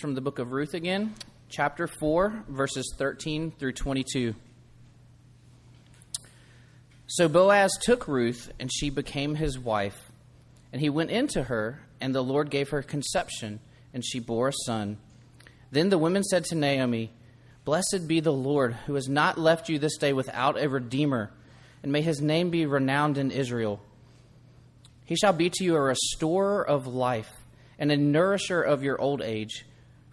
from 0.00 0.16
the 0.16 0.20
book 0.20 0.40
of 0.40 0.50
Ruth 0.50 0.74
again, 0.74 1.14
chapter 1.48 1.86
4, 1.86 2.46
verses 2.48 2.92
13 2.98 3.52
through 3.52 3.74
22. 3.74 4.34
So 7.06 7.28
Boaz 7.28 7.70
took 7.80 8.08
Ruth, 8.08 8.50
and 8.58 8.72
she 8.72 8.90
became 8.90 9.36
his 9.36 9.56
wife. 9.56 10.10
And 10.72 10.82
he 10.82 10.90
went 10.90 11.12
into 11.12 11.44
her, 11.44 11.80
and 12.00 12.12
the 12.12 12.24
Lord 12.24 12.50
gave 12.50 12.70
her 12.70 12.82
conception, 12.82 13.60
and 13.92 14.04
she 14.04 14.18
bore 14.18 14.48
a 14.48 14.52
son. 14.66 14.98
Then 15.70 15.90
the 15.90 15.98
women 15.98 16.24
said 16.24 16.44
to 16.46 16.56
Naomi, 16.56 17.12
Blessed 17.64 18.08
be 18.08 18.18
the 18.18 18.32
Lord, 18.32 18.74
who 18.86 18.94
has 18.94 19.08
not 19.08 19.38
left 19.38 19.68
you 19.68 19.78
this 19.78 19.96
day 19.96 20.12
without 20.12 20.60
a 20.60 20.68
redeemer, 20.68 21.30
and 21.84 21.92
may 21.92 22.02
his 22.02 22.20
name 22.20 22.50
be 22.50 22.66
renowned 22.66 23.16
in 23.16 23.30
Israel. 23.30 23.80
He 25.04 25.14
shall 25.14 25.32
be 25.32 25.50
to 25.50 25.62
you 25.62 25.76
a 25.76 25.80
restorer 25.80 26.66
of 26.66 26.88
life, 26.88 27.30
and 27.78 27.92
a 27.92 27.96
nourisher 27.96 28.60
of 28.60 28.82
your 28.82 29.00
old 29.00 29.22
age. 29.22 29.64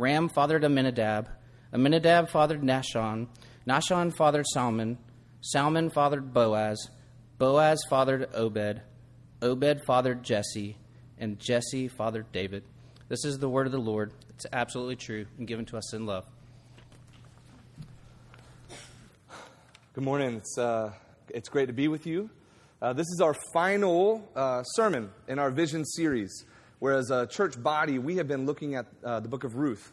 Ram 0.00 0.30
fathered 0.30 0.64
Amminadab. 0.64 1.28
Amminadab 1.74 2.30
fathered 2.30 2.62
Nahshon. 2.62 3.28
Nahshon 3.68 4.16
fathered 4.16 4.46
Salmon. 4.46 4.96
Salmon 5.42 5.90
fathered 5.90 6.32
Boaz. 6.32 6.88
Boaz 7.36 7.78
fathered 7.90 8.30
Obed. 8.34 8.80
Obed 9.42 9.82
fathered 9.86 10.22
Jesse. 10.22 10.78
And 11.18 11.38
Jesse 11.38 11.88
fathered 11.88 12.32
David. 12.32 12.64
This 13.10 13.26
is 13.26 13.38
the 13.40 13.48
word 13.50 13.66
of 13.66 13.72
the 13.72 13.78
Lord. 13.78 14.14
It's 14.30 14.46
absolutely 14.54 14.96
true 14.96 15.26
and 15.36 15.46
given 15.46 15.66
to 15.66 15.76
us 15.76 15.92
in 15.92 16.06
love. 16.06 16.24
Good 19.92 20.04
morning. 20.04 20.36
It's, 20.36 20.56
uh, 20.56 20.92
it's 21.28 21.50
great 21.50 21.66
to 21.66 21.74
be 21.74 21.88
with 21.88 22.06
you. 22.06 22.30
Uh, 22.80 22.94
this 22.94 23.06
is 23.08 23.20
our 23.20 23.34
final 23.52 24.26
uh, 24.34 24.62
sermon 24.62 25.10
in 25.28 25.38
our 25.38 25.50
vision 25.50 25.84
series, 25.84 26.46
where 26.80 26.94
as 26.94 27.10
a 27.10 27.26
church 27.26 27.62
body, 27.62 27.98
we 27.98 28.16
have 28.16 28.26
been 28.26 28.46
looking 28.46 28.74
at 28.74 28.86
uh, 29.04 29.20
the 29.20 29.28
book 29.28 29.44
of 29.44 29.54
Ruth. 29.54 29.92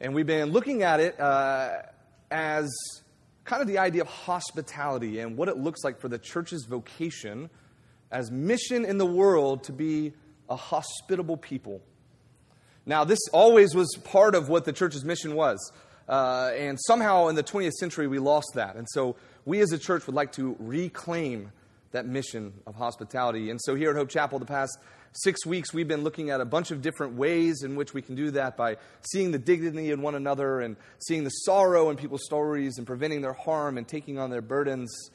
And 0.00 0.14
we've 0.14 0.26
been 0.26 0.50
looking 0.50 0.82
at 0.82 1.00
it 1.00 1.18
uh, 1.18 1.82
as 2.30 2.70
kind 3.44 3.62
of 3.62 3.68
the 3.68 3.78
idea 3.78 4.02
of 4.02 4.08
hospitality 4.08 5.18
and 5.18 5.36
what 5.36 5.48
it 5.48 5.56
looks 5.56 5.82
like 5.82 5.98
for 5.98 6.08
the 6.08 6.18
church's 6.18 6.66
vocation 6.66 7.50
as 8.10 8.30
mission 8.30 8.84
in 8.84 8.98
the 8.98 9.06
world 9.06 9.64
to 9.64 9.72
be 9.72 10.12
a 10.48 10.56
hospitable 10.56 11.36
people. 11.36 11.80
Now, 12.84 13.04
this 13.04 13.20
always 13.32 13.74
was 13.74 13.88
part 14.04 14.34
of 14.34 14.48
what 14.48 14.64
the 14.64 14.72
church's 14.72 15.04
mission 15.04 15.34
was. 15.34 15.72
Uh, 16.08 16.50
and 16.56 16.78
somehow 16.86 17.28
in 17.28 17.34
the 17.34 17.42
20th 17.42 17.72
century, 17.72 18.08
we 18.08 18.18
lost 18.18 18.52
that. 18.56 18.76
And 18.76 18.86
so 18.90 19.16
we 19.44 19.60
as 19.60 19.72
a 19.72 19.78
church 19.78 20.06
would 20.06 20.16
like 20.16 20.32
to 20.32 20.56
reclaim 20.58 21.52
that 21.92 22.06
mission 22.06 22.52
of 22.66 22.74
hospitality. 22.74 23.50
And 23.50 23.60
so 23.60 23.74
here 23.74 23.90
at 23.90 23.96
Hope 23.96 24.08
Chapel, 24.08 24.38
the 24.38 24.46
past 24.46 24.78
six 25.12 25.44
weeks, 25.44 25.74
we've 25.74 25.88
been 25.88 26.04
looking 26.04 26.30
at 26.30 26.40
a 26.40 26.44
bunch 26.44 26.70
of 26.70 26.82
different 26.82 27.14
ways 27.14 27.62
in 27.62 27.74
which 27.74 27.92
we 27.92 28.02
can 28.02 28.14
do 28.14 28.30
that 28.32 28.56
by 28.56 28.76
seeing 29.10 29.32
the 29.32 29.38
dignity 29.38 29.90
in 29.90 30.00
one 30.02 30.14
another 30.14 30.60
and 30.60 30.76
seeing 31.06 31.24
the 31.24 31.30
sorrow 31.30 31.90
in 31.90 31.96
people's 31.96 32.24
stories 32.24 32.78
and 32.78 32.86
preventing 32.86 33.20
their 33.20 33.32
harm 33.32 33.76
and 33.76 33.88
taking 33.88 34.18
on 34.18 34.30
their 34.30 34.42
burdens 34.42 35.10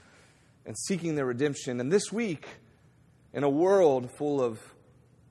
and 0.66 0.76
seeking 0.78 1.16
their 1.16 1.26
redemption. 1.26 1.80
And 1.80 1.92
this 1.92 2.12
week, 2.12 2.46
in 3.34 3.44
a 3.44 3.50
world 3.50 4.12
full 4.18 4.41
of 4.41 4.59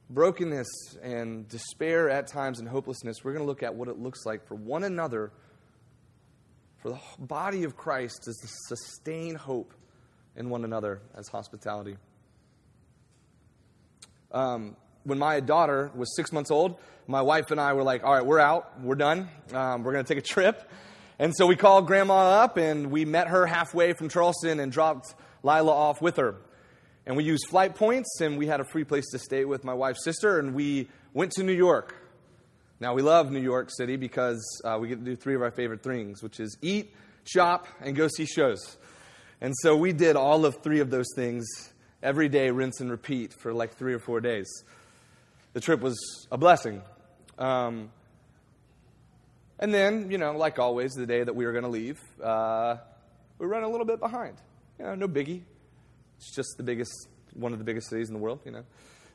brokenness 0.09 0.69
and 1.03 1.49
despair 1.49 2.09
at 2.09 2.27
times 2.27 2.59
and 2.59 2.69
hopelessness, 2.69 3.23
we're 3.23 3.33
going 3.33 3.45
to 3.45 3.49
look 3.49 3.63
at 3.63 3.75
what 3.75 3.89
it 3.89 3.99
looks 3.99 4.25
like 4.25 4.47
for 4.47 4.55
one 4.55 4.85
another, 4.85 5.31
for 6.79 6.91
the 6.91 7.01
body 7.19 7.65
of 7.65 7.77
Christ 7.77 8.23
to 8.25 8.33
sustain 8.69 9.35
hope 9.35 9.75
in 10.37 10.51
one 10.51 10.65
another 10.65 11.01
as 11.15 11.29
hospitality. 11.29 11.97
Um, 14.33 14.77
when 15.05 15.19
my 15.19 15.41
daughter 15.41 15.91
was 15.95 16.15
six 16.17 16.33
months 16.33 16.51
old, 16.51 16.77
my 17.07 17.23
wife 17.23 17.51
and 17.51 17.61
I 17.61 17.75
were 17.75 17.83
like, 17.83 18.03
all 18.05 18.15
right, 18.15 18.25
we're 18.25 18.41
out, 18.41 18.81
we're 18.81 18.95
done, 18.95 19.29
um, 19.53 19.83
we're 19.83 19.93
going 19.93 20.05
to 20.05 20.15
take 20.15 20.23
a 20.23 20.27
trip. 20.27 20.69
And 21.19 21.33
so 21.37 21.47
we 21.47 21.55
called 21.55 21.87
grandma 21.87 22.43
up 22.43 22.57
and 22.57 22.91
we 22.91 23.05
met 23.05 23.29
her 23.29 23.47
halfway 23.47 23.93
from 23.93 24.09
Charleston 24.09 24.59
and 24.59 24.73
dropped 24.73 25.15
Lila 25.43 25.71
off 25.71 26.03
with 26.03 26.17
her. 26.17 26.37
And 27.07 27.17
we 27.17 27.25
used 27.25 27.47
flight 27.49 27.77
points 27.77 28.21
and 28.21 28.39
we 28.39 28.47
had 28.47 28.61
a 28.61 28.65
free 28.65 28.85
place 28.85 29.05
to 29.13 29.19
stay 29.19 29.45
with 29.45 29.63
my 29.63 29.75
wife's 29.75 30.03
sister 30.03 30.39
and 30.39 30.55
we 30.55 30.89
went 31.13 31.33
to 31.33 31.45
New 31.45 31.53
York. 31.53 31.95
Now, 32.81 32.95
we 32.95 33.03
love 33.03 33.31
New 33.31 33.41
York 33.41 33.71
City 33.71 33.97
because 33.97 34.43
uh, 34.65 34.79
we 34.81 34.89
get 34.89 34.99
to 34.99 35.05
do 35.05 35.15
three 35.15 35.37
of 35.37 35.43
our 35.43 35.53
favorite 35.53 35.83
things, 35.83 36.23
which 36.23 36.41
is 36.41 36.57
eat, 36.61 36.93
shop, 37.25 37.69
and 37.81 37.95
go 37.95 38.09
see 38.09 38.27
shows. 38.27 38.77
And 39.41 39.53
so 39.61 39.77
we 39.77 39.93
did 39.93 40.17
all 40.17 40.45
of 40.45 40.63
three 40.63 40.81
of 40.81 40.91
those 40.91 41.09
things 41.15 41.47
every 42.03 42.29
day, 42.29 42.51
rinse 42.51 42.81
and 42.81 42.91
repeat 42.91 43.33
for 43.33 43.53
like 43.53 43.77
three 43.77 43.95
or 43.95 43.99
four 43.99 44.21
days. 44.21 44.49
The 45.53 45.61
trip 45.61 45.81
was 45.81 46.27
a 46.31 46.39
blessing. 46.39 46.83
Um, 47.39 47.91
and 49.59 49.73
then, 49.73 50.11
you 50.11 50.19
know, 50.19 50.37
like 50.37 50.59
always, 50.59 50.93
the 50.93 51.07
day 51.07 51.23
that 51.23 51.35
we 51.35 51.47
were 51.47 51.53
going 51.53 51.65
to 51.65 51.71
leave, 51.71 52.01
uh, 52.23 52.77
we 53.39 53.47
ran 53.47 53.63
a 53.63 53.69
little 53.69 53.87
bit 53.87 54.01
behind. 54.01 54.37
You 54.79 54.87
know, 54.87 54.95
no 54.95 55.09
biggie. 55.09 55.43
It's 56.19 56.35
just 56.35 56.57
the 56.57 56.63
biggest, 56.63 57.09
one 57.35 57.53
of 57.53 57.59
the 57.59 57.65
biggest 57.65 57.89
cities 57.89 58.09
in 58.09 58.15
the 58.15 58.21
world, 58.21 58.41
you 58.45 58.51
know. 58.51 58.65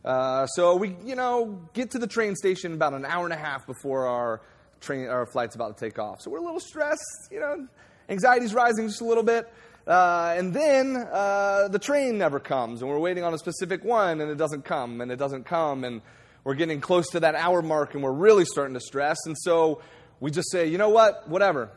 Uh, 0.03 0.47
so 0.47 0.75
we, 0.75 0.95
you 1.03 1.15
know, 1.15 1.59
get 1.73 1.91
to 1.91 1.99
the 1.99 2.07
train 2.07 2.35
station 2.35 2.73
about 2.73 2.93
an 2.93 3.05
hour 3.05 3.25
and 3.25 3.33
a 3.33 3.37
half 3.37 3.67
before 3.67 4.07
our 4.07 4.41
train, 4.79 5.07
our 5.07 5.25
flight's 5.25 5.55
about 5.55 5.77
to 5.77 5.85
take 5.85 5.99
off. 5.99 6.21
So 6.21 6.31
we're 6.31 6.37
a 6.37 6.43
little 6.43 6.59
stressed, 6.59 7.29
you 7.31 7.39
know, 7.39 7.67
anxiety's 8.07 8.53
rising 8.53 8.87
just 8.87 9.01
a 9.01 9.05
little 9.05 9.23
bit. 9.23 9.51
Uh, 9.87 10.35
and 10.37 10.53
then 10.53 10.95
uh, 10.95 11.67
the 11.69 11.79
train 11.79 12.17
never 12.17 12.39
comes, 12.39 12.81
and 12.81 12.89
we're 12.89 12.99
waiting 12.99 13.23
on 13.23 13.33
a 13.33 13.37
specific 13.37 13.83
one, 13.83 14.21
and 14.21 14.29
it 14.29 14.37
doesn't 14.37 14.63
come, 14.63 15.01
and 15.01 15.11
it 15.11 15.15
doesn't 15.15 15.45
come, 15.45 15.83
and 15.83 16.01
we're 16.43 16.53
getting 16.53 16.79
close 16.79 17.09
to 17.09 17.19
that 17.19 17.35
hour 17.35 17.61
mark, 17.61 17.93
and 17.93 18.03
we're 18.03 18.11
really 18.11 18.45
starting 18.45 18.73
to 18.73 18.79
stress. 18.79 19.17
And 19.25 19.35
so 19.37 19.81
we 20.19 20.31
just 20.31 20.51
say, 20.51 20.67
you 20.67 20.77
know 20.77 20.89
what, 20.89 21.27
whatever, 21.27 21.71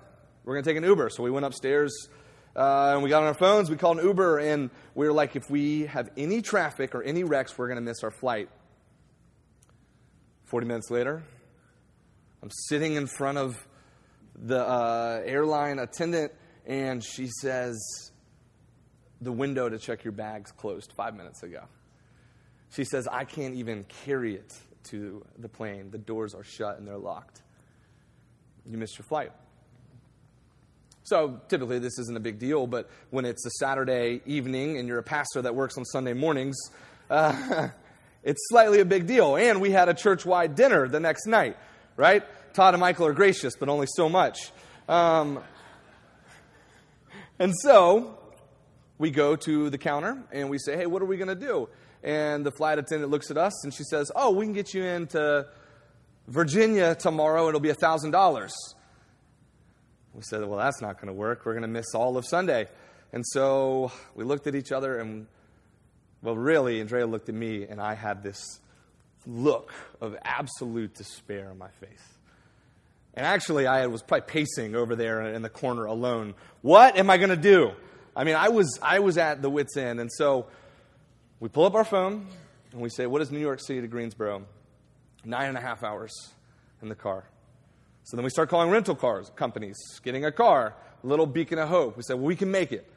we're 0.45 0.55
going 0.55 0.65
to 0.65 0.71
take 0.71 0.77
an 0.77 0.85
Uber. 0.85 1.11
So 1.11 1.23
we 1.23 1.31
went 1.31 1.47
upstairs, 1.47 2.09
uh, 2.55 2.93
and 2.95 3.03
we 3.03 3.09
got 3.09 3.23
on 3.23 3.29
our 3.29 3.35
phones, 3.35 3.71
we 3.71 3.77
called 3.77 3.99
an 3.99 4.05
Uber, 4.05 4.39
and 4.39 4.71
we 4.95 5.07
were 5.07 5.13
like, 5.13 5.37
if 5.37 5.49
we 5.49 5.87
have 5.87 6.11
any 6.17 6.43
traffic 6.43 6.95
or 6.95 7.03
any 7.03 7.25
wrecks, 7.25 7.57
we're 7.57 7.69
going 7.69 7.77
to 7.77 7.83
miss 7.83 8.03
our 8.03 8.11
flight. 8.11 8.49
40 10.45 10.67
minutes 10.67 10.91
later, 10.91 11.23
I'm 12.43 12.51
sitting 12.69 12.95
in 12.95 13.07
front 13.07 13.39
of 13.39 13.57
the 14.35 14.59
uh, 14.59 15.23
airline 15.25 15.79
attendant 15.79 16.33
and 16.67 17.03
she 17.03 17.29
says, 17.41 17.81
The 19.21 19.33
window 19.33 19.69
to 19.69 19.79
check 19.79 20.05
your 20.05 20.13
bags 20.13 20.53
closed 20.53 20.93
five 20.97 21.15
minutes 21.15 21.43
ago. 21.43 21.63
She 22.71 22.85
says, 22.85 23.07
I 23.07 23.25
can't 23.25 23.55
even 23.55 23.85
carry 24.05 24.35
it 24.35 24.55
to 24.85 25.25
the 25.39 25.49
plane. 25.49 25.91
The 25.91 25.99
doors 25.99 26.35
are 26.35 26.45
shut 26.45 26.79
and 26.79 26.87
they're 26.87 26.97
locked. 26.97 27.43
You 28.67 28.79
missed 28.79 28.99
your 28.99 29.05
flight. 29.05 29.33
So 31.05 31.41
typically, 31.49 31.79
this 31.81 31.99
isn't 31.99 32.17
a 32.17 32.21
big 32.21 32.39
deal, 32.39 32.67
but 32.67 32.89
when 33.11 33.25
it's 33.25 33.45
a 33.45 33.51
Saturday 33.59 34.21
evening 34.25 34.79
and 34.79 34.87
you're 34.87 34.99
a 34.99 35.03
pastor 35.03 35.43
that 35.43 35.55
works 35.55 35.77
on 35.77 35.85
Sunday 35.85 36.13
mornings, 36.13 36.57
uh, 37.11 37.69
it's 38.23 38.41
slightly 38.49 38.81
a 38.81 38.85
big 38.85 39.07
deal. 39.07 39.37
And 39.37 39.61
we 39.61 39.71
had 39.71 39.89
a 39.89 39.95
church 39.95 40.25
wide 40.25 40.55
dinner 40.55 40.87
the 40.89 41.01
next 41.01 41.27
night, 41.27 41.57
right? 41.97 42.23
Todd 42.55 42.75
and 42.75 42.81
Michael 42.81 43.07
are 43.07 43.13
gracious, 43.13 43.57
but 43.57 43.69
only 43.69 43.89
so 43.97 44.09
much. 44.09 44.53
Um, 44.89 45.43
and 47.39 47.53
so 47.63 48.19
we 48.99 49.11
go 49.11 49.37
to 49.37 49.71
the 49.71 49.79
counter 49.79 50.23
and 50.33 50.49
we 50.49 50.59
say, 50.59 50.77
hey, 50.77 50.87
what 50.87 51.03
are 51.03 51.07
we 51.07 51.17
going 51.17 51.29
to 51.29 51.35
do? 51.35 51.69
And 52.05 52.45
the 52.45 52.53
flight 52.53 52.79
attendant 52.79 53.11
looks 53.11 53.31
at 53.31 53.37
us 53.37 53.65
and 53.65 53.73
she 53.73 53.85
says, 53.85 54.11
oh, 54.15 54.31
we 54.33 54.45
can 54.45 54.53
get 54.53 54.75
you 54.75 54.85
into 54.85 55.47
Virginia 56.29 56.95
tomorrow. 56.95 57.49
It'll 57.49 57.61
be 57.61 57.71
$1,000. 57.71 58.51
We 60.15 60.23
said, 60.23 60.45
well, 60.45 60.59
that's 60.59 60.81
not 60.81 60.97
going 60.97 61.09
to 61.09 61.13
work. 61.13 61.45
We're 61.45 61.55
going 61.55 61.63
to 61.63 61.69
miss 61.69 61.95
all 61.95 62.17
of 62.17 62.27
Sunday. 62.27 62.69
And 63.13 63.25
so 63.27 63.93
we 64.15 64.25
looked 64.25 64.47
at 64.47 64.55
each 64.55 64.73
other 64.73 64.99
and, 64.99 65.27
well, 66.23 66.37
really, 66.37 66.81
Andrea 66.81 67.07
looked 67.07 67.29
at 67.29 67.35
me 67.35 67.65
and 67.65 67.81
I 67.81 67.95
had 67.95 68.23
this 68.23 68.61
look 69.27 69.73
of 70.01 70.17
absolute 70.23 70.95
despair 70.95 71.49
on 71.51 71.59
my 71.59 71.71
face. 71.81 72.12
And 73.15 73.27
actually, 73.27 73.67
I 73.67 73.87
was 73.87 74.03
probably 74.03 74.27
pacing 74.27 74.75
over 74.75 74.97
there 74.97 75.23
in 75.23 75.43
the 75.43 75.51
corner 75.51 75.85
alone. 75.85 76.35
What 76.63 76.97
am 76.97 77.11
I 77.11 77.19
going 77.19 77.31
to 77.31 77.37
do? 77.37 77.73
I 78.17 78.25
mean, 78.25 78.37
I 78.37 78.49
was, 78.49 78.79
I 78.83 79.01
was 79.01 79.19
at 79.19 79.43
the 79.43 79.51
wits' 79.51 79.77
end. 79.77 80.01
And 80.01 80.11
so 80.13 80.47
we 81.41 81.49
pull 81.49 81.65
up 81.65 81.75
our 81.75 81.85
phone 81.85 82.27
and 82.73 82.81
we 82.81 82.89
say, 82.89 83.07
What 83.07 83.21
is 83.23 83.31
New 83.31 83.41
York 83.41 83.61
City 83.61 83.81
to 83.81 83.87
Greensboro? 83.87 84.45
Nine 85.25 85.49
and 85.49 85.59
a 85.59 85.61
half 85.61 85.85
hours 85.85 86.13
in 86.81 86.89
the 86.89 86.95
car. 86.95 87.25
So 88.05 88.17
then 88.17 88.25
we 88.25 88.31
start 88.31 88.49
calling 88.49 88.71
rental 88.71 88.97
cars 88.97 89.31
companies, 89.37 89.77
getting 90.03 90.25
a 90.25 90.33
car, 90.33 90.75
little 91.03 91.27
beacon 91.27 91.59
of 91.59 91.69
hope. 91.69 91.97
We 91.97 92.03
said, 92.03 92.15
well, 92.15 92.27
we 92.27 92.37
can 92.37 92.51
make 92.51 92.73
it. 92.73 92.91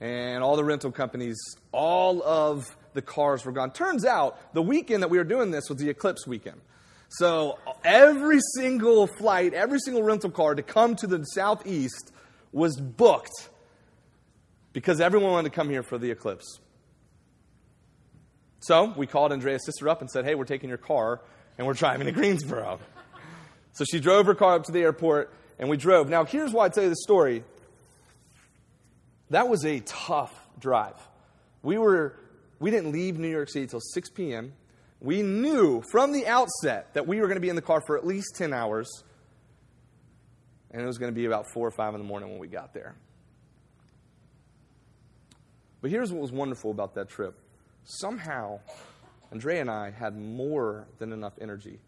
And 0.00 0.42
all 0.42 0.56
the 0.56 0.64
rental 0.64 0.90
companies, 0.90 1.38
all 1.72 2.22
of 2.22 2.74
the 2.94 3.02
cars 3.02 3.44
were 3.44 3.52
gone. 3.52 3.72
Turns 3.72 4.04
out 4.04 4.54
the 4.54 4.62
weekend 4.62 5.02
that 5.02 5.10
we 5.10 5.18
were 5.18 5.24
doing 5.24 5.50
this 5.50 5.68
was 5.68 5.78
the 5.78 5.90
eclipse 5.90 6.26
weekend. 6.26 6.60
So 7.08 7.58
every 7.84 8.40
single 8.56 9.06
flight, 9.06 9.54
every 9.54 9.78
single 9.78 10.02
rental 10.02 10.30
car 10.30 10.54
to 10.54 10.62
come 10.62 10.96
to 10.96 11.06
the 11.06 11.22
southeast 11.24 12.12
was 12.52 12.76
booked 12.76 13.50
because 14.72 15.00
everyone 15.00 15.32
wanted 15.32 15.50
to 15.50 15.54
come 15.54 15.70
here 15.70 15.82
for 15.82 15.98
the 15.98 16.10
eclipse. 16.10 16.58
So 18.60 18.92
we 18.96 19.06
called 19.06 19.32
Andrea's 19.32 19.64
sister 19.64 19.88
up 19.88 20.00
and 20.00 20.10
said, 20.10 20.24
Hey, 20.24 20.34
we're 20.34 20.44
taking 20.44 20.68
your 20.68 20.78
car 20.78 21.20
and 21.58 21.66
we're 21.66 21.74
driving 21.74 22.06
to 22.06 22.12
Greensboro. 22.12 22.80
so 23.72 23.84
she 23.84 24.00
drove 24.00 24.26
her 24.26 24.34
car 24.34 24.54
up 24.54 24.64
to 24.64 24.72
the 24.72 24.80
airport 24.80 25.32
and 25.58 25.68
we 25.68 25.76
drove. 25.76 26.08
Now, 26.08 26.24
here's 26.24 26.52
why 26.52 26.66
I 26.66 26.68
tell 26.68 26.84
you 26.84 26.90
the 26.90 26.96
story. 26.96 27.44
That 29.30 29.48
was 29.48 29.64
a 29.64 29.80
tough 29.80 30.32
drive. 30.58 30.96
We 31.62 31.78
were 31.78 32.16
we 32.58 32.70
didn't 32.70 32.92
leave 32.92 33.18
New 33.18 33.28
York 33.28 33.50
City 33.50 33.66
till 33.66 33.80
6 33.80 34.10
p.m. 34.10 34.52
We 35.00 35.22
knew 35.22 35.82
from 35.90 36.12
the 36.12 36.26
outset 36.26 36.94
that 36.94 37.06
we 37.06 37.20
were 37.20 37.26
going 37.26 37.36
to 37.36 37.40
be 37.40 37.48
in 37.48 37.56
the 37.56 37.62
car 37.62 37.82
for 37.86 37.96
at 37.96 38.06
least 38.06 38.36
10 38.36 38.52
hours. 38.52 38.88
And 40.70 40.82
it 40.82 40.86
was 40.86 40.98
going 40.98 41.12
to 41.12 41.14
be 41.14 41.26
about 41.26 41.46
4 41.52 41.66
or 41.66 41.70
5 41.70 41.94
in 41.94 42.00
the 42.00 42.06
morning 42.06 42.30
when 42.30 42.38
we 42.38 42.48
got 42.48 42.72
there. 42.72 42.94
But 45.84 45.90
here's 45.90 46.10
what 46.10 46.22
was 46.22 46.32
wonderful 46.32 46.70
about 46.70 46.94
that 46.94 47.10
trip. 47.10 47.38
Somehow, 47.84 48.60
Andrea 49.30 49.60
and 49.60 49.70
I 49.70 49.90
had 49.90 50.16
more 50.16 50.86
than 50.98 51.12
enough 51.12 51.34
energy. 51.38 51.78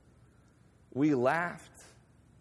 We 0.93 1.15
laughed. 1.15 1.73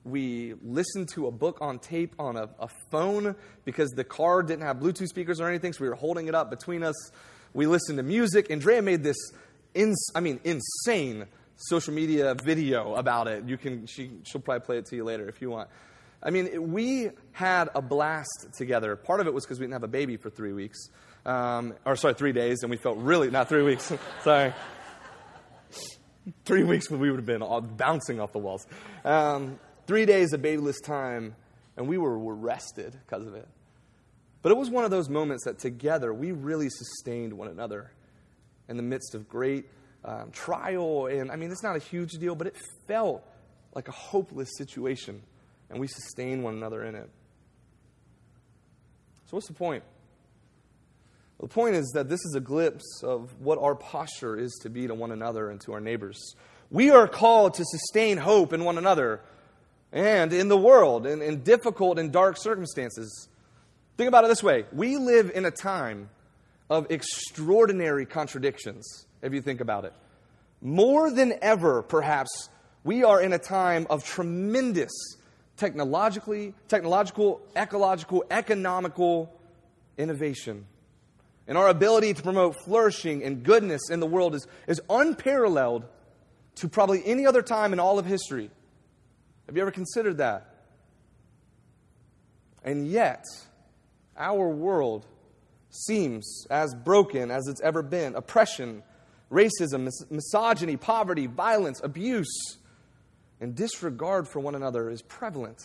We 0.04 0.56
listened 0.62 1.10
to 1.14 1.28
a 1.28 1.32
book 1.32 1.60
on 1.62 1.80
tape 1.80 2.14
on 2.20 2.36
a, 2.36 2.50
a 2.60 2.68
phone 2.92 3.36
because 3.64 3.90
the 3.92 4.04
car 4.04 4.44
didn't 4.44 4.66
have 4.66 4.78
Bluetooth 4.78 5.08
speakers 5.08 5.40
or 5.40 5.48
anything, 5.48 5.72
so 5.72 5.84
we 5.84 5.90
were 5.90 5.96
holding 5.96 6.28
it 6.28 6.36
up 6.36 6.50
between 6.50 6.84
us. 6.84 6.96
We 7.54 7.68
listened 7.68 7.98
to 8.00 8.04
music. 8.04 8.52
Andrea 8.52 8.82
made 8.82 9.02
this, 9.02 9.16
ins- 9.76 10.12
I 10.16 10.22
mean, 10.22 10.40
insane 10.44 11.26
social 11.56 11.94
media 11.94 12.36
video 12.44 12.96
about 12.96 13.28
it. 13.28 13.46
You 13.46 13.58
can, 13.58 13.86
she, 13.86 14.12
she'll 14.24 14.42
probably 14.42 14.66
play 14.66 14.78
it 14.78 14.86
to 14.88 14.96
you 14.96 15.04
later 15.04 15.30
if 15.30 15.42
you 15.42 15.50
want. 15.50 15.70
I 16.24 16.32
mean, 16.32 16.72
we 16.72 17.12
had 17.34 17.70
a 17.76 17.82
blast 17.82 18.48
together. 18.58 18.96
Part 18.96 19.20
of 19.20 19.28
it 19.28 19.34
was 19.34 19.46
because 19.46 19.60
we 19.60 19.66
didn't 19.66 19.74
have 19.74 19.84
a 19.84 19.88
baby 19.88 20.18
for 20.18 20.30
three 20.32 20.54
weeks, 20.54 20.90
um, 21.26 21.76
or 21.86 21.96
sorry, 21.96 22.16
three 22.16 22.32
days, 22.32 22.64
and 22.64 22.72
we 22.72 22.78
felt 22.78 22.98
really 22.98 23.30
not 23.30 23.48
three 23.48 23.62
weeks. 23.62 23.94
sorry, 24.24 24.54
three 26.46 26.64
weeks 26.64 26.90
we 26.90 27.12
would 27.12 27.20
have 27.20 27.26
been 27.26 27.44
all 27.44 27.62
bouncing 27.62 28.20
off 28.20 28.32
the 28.32 28.40
walls. 28.40 28.66
Um, 29.04 29.60
three 29.86 30.06
days 30.06 30.34
of 30.34 30.42
babyless 30.42 30.80
time, 30.82 31.36
and 31.78 31.88
we 31.88 32.00
were, 32.00 32.18
were 32.18 32.36
rested 32.36 32.98
because 33.06 33.28
of 33.28 33.36
it. 33.36 33.48
But 34.42 34.52
it 34.52 34.58
was 34.58 34.70
one 34.70 34.84
of 34.84 34.92
those 34.92 35.10
moments 35.10 35.46
that 35.46 35.60
together 35.60 36.14
we 36.14 36.32
really 36.32 36.70
sustained 36.70 37.34
one 37.34 37.48
another 37.48 37.92
in 38.68 38.78
the 38.78 38.84
midst 38.84 39.16
of 39.16 39.28
great 39.28 39.66
um, 40.04 40.32
trial. 40.32 41.08
And 41.08 41.32
I 41.32 41.36
mean, 41.36 41.52
it's 41.52 41.64
not 41.64 41.76
a 41.76 41.80
huge 41.80 42.12
deal, 42.14 42.36
but 42.36 42.48
it 42.48 42.56
felt 42.88 43.24
like 43.74 43.88
a 43.88 43.92
hopeless 43.92 44.50
situation, 44.58 45.22
and 45.70 45.80
we 45.80 45.88
sustained 45.88 46.44
one 46.44 46.56
another 46.56 46.84
in 46.84 46.96
it. 46.96 47.10
So, 49.26 49.38
what's 49.38 49.48
the 49.48 49.54
point? 49.54 49.84
The 51.40 51.48
point 51.48 51.76
is 51.76 51.92
that 51.94 52.08
this 52.08 52.22
is 52.22 52.34
a 52.36 52.40
glimpse 52.40 53.02
of 53.04 53.42
what 53.42 53.60
our 53.60 53.76
posture 53.76 54.38
is 54.38 54.54
to 54.62 54.70
be 54.70 54.88
to 54.88 54.94
one 54.94 55.12
another 55.12 55.50
and 55.50 55.60
to 55.62 55.74
our 55.74 55.82
neighbors. 55.82 56.36
We 56.72 56.92
are 56.92 57.08
called 57.08 57.56
to 57.56 57.66
sustain 57.66 58.18
hope 58.18 58.54
in 58.54 58.64
one 58.64 58.78
another 58.78 59.22
and 59.92 60.32
in 60.32 60.48
the 60.48 60.58
world 60.58 61.06
in, 61.06 61.22
in 61.22 61.44
difficult 61.44 62.00
and 62.00 62.12
dark 62.12 62.38
circumstances. 62.38 63.28
Think 63.98 64.08
about 64.08 64.24
it 64.24 64.28
this 64.28 64.44
way 64.44 64.66
we 64.72 64.98
live 64.98 65.32
in 65.34 65.46
a 65.46 65.52
time 65.52 66.10
of 66.70 66.88
extraordinary 66.90 68.06
contradictions, 68.06 69.06
if 69.22 69.34
you 69.34 69.42
think 69.42 69.62
about 69.62 69.86
it. 69.86 69.94
More 70.62 71.12
than 71.12 71.34
ever, 71.42 71.82
perhaps, 71.84 72.50
we 72.84 73.04
are 73.04 73.22
in 73.22 73.34
a 73.34 73.40
time 73.40 73.86
of 73.90 74.04
tremendous 74.04 74.92
technologically, 75.58 76.54
technological, 76.68 77.42
ecological, 77.56 78.26
economical 78.30 79.34
innovation. 79.98 80.66
And 81.48 81.58
our 81.58 81.68
ability 81.68 82.14
to 82.14 82.24
promote 82.24 82.56
flourishing 82.66 83.24
and 83.24 83.44
goodness 83.44 83.90
in 83.90 84.00
the 84.00 84.08
world 84.08 84.36
is, 84.36 84.48
is 84.68 84.82
unparalleled 84.90 85.86
to 86.56 86.68
probably 86.68 87.04
any 87.06 87.26
other 87.26 87.42
time 87.42 87.74
in 87.74 87.80
all 87.80 88.00
of 88.00 88.06
history. 88.06 88.50
Have 89.46 89.56
you 89.56 89.62
ever 89.62 89.72
considered 89.72 90.18
that? 90.18 90.56
And 92.64 92.88
yet, 92.88 93.24
our 94.18 94.50
world 94.50 95.06
seems 95.76 96.48
as 96.50 96.74
broken 96.74 97.32
as 97.32 97.48
it's 97.48 97.62
ever 97.62 97.82
been. 97.82 98.16
Oppression, 98.16 98.84
racism, 99.32 99.82
mis- 99.82 100.06
misogyny, 100.10 100.78
poverty, 100.78 101.28
violence, 101.28 101.82
abuse, 101.84 102.58
and 103.40 103.56
disregard 103.56 104.28
for 104.28 104.40
one 104.40 104.56
another 104.56 104.90
is 104.90 105.02
prevalent, 105.02 105.62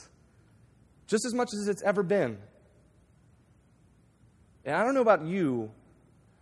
just 1.06 1.24
as 1.24 1.34
much 1.34 1.50
as 1.52 1.68
it's 1.68 1.82
ever 1.82 2.02
been. 2.02 2.38
And 4.64 4.74
I 4.74 4.84
don't 4.84 4.94
know 4.94 5.00
about 5.00 5.24
you, 5.24 5.70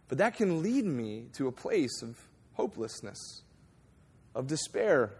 but 0.08 0.18
that 0.18 0.36
can 0.36 0.62
lead 0.62 0.84
me 0.84 1.26
to 1.34 1.46
a 1.46 1.52
place 1.52 2.02
of 2.02 2.18
hopelessness, 2.54 3.42
of 4.34 4.46
despair, 4.46 5.12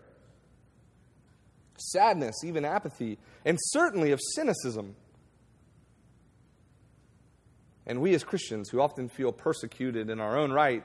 sadness, 1.76 2.34
even 2.44 2.64
apathy, 2.64 3.18
and 3.44 3.58
certainly 3.60 4.10
of 4.10 4.20
cynicism. 4.34 4.96
And 7.88 8.02
we 8.02 8.14
as 8.14 8.22
Christians, 8.22 8.68
who 8.68 8.80
often 8.80 9.08
feel 9.08 9.32
persecuted 9.32 10.10
in 10.10 10.20
our 10.20 10.38
own 10.38 10.52
right, 10.52 10.84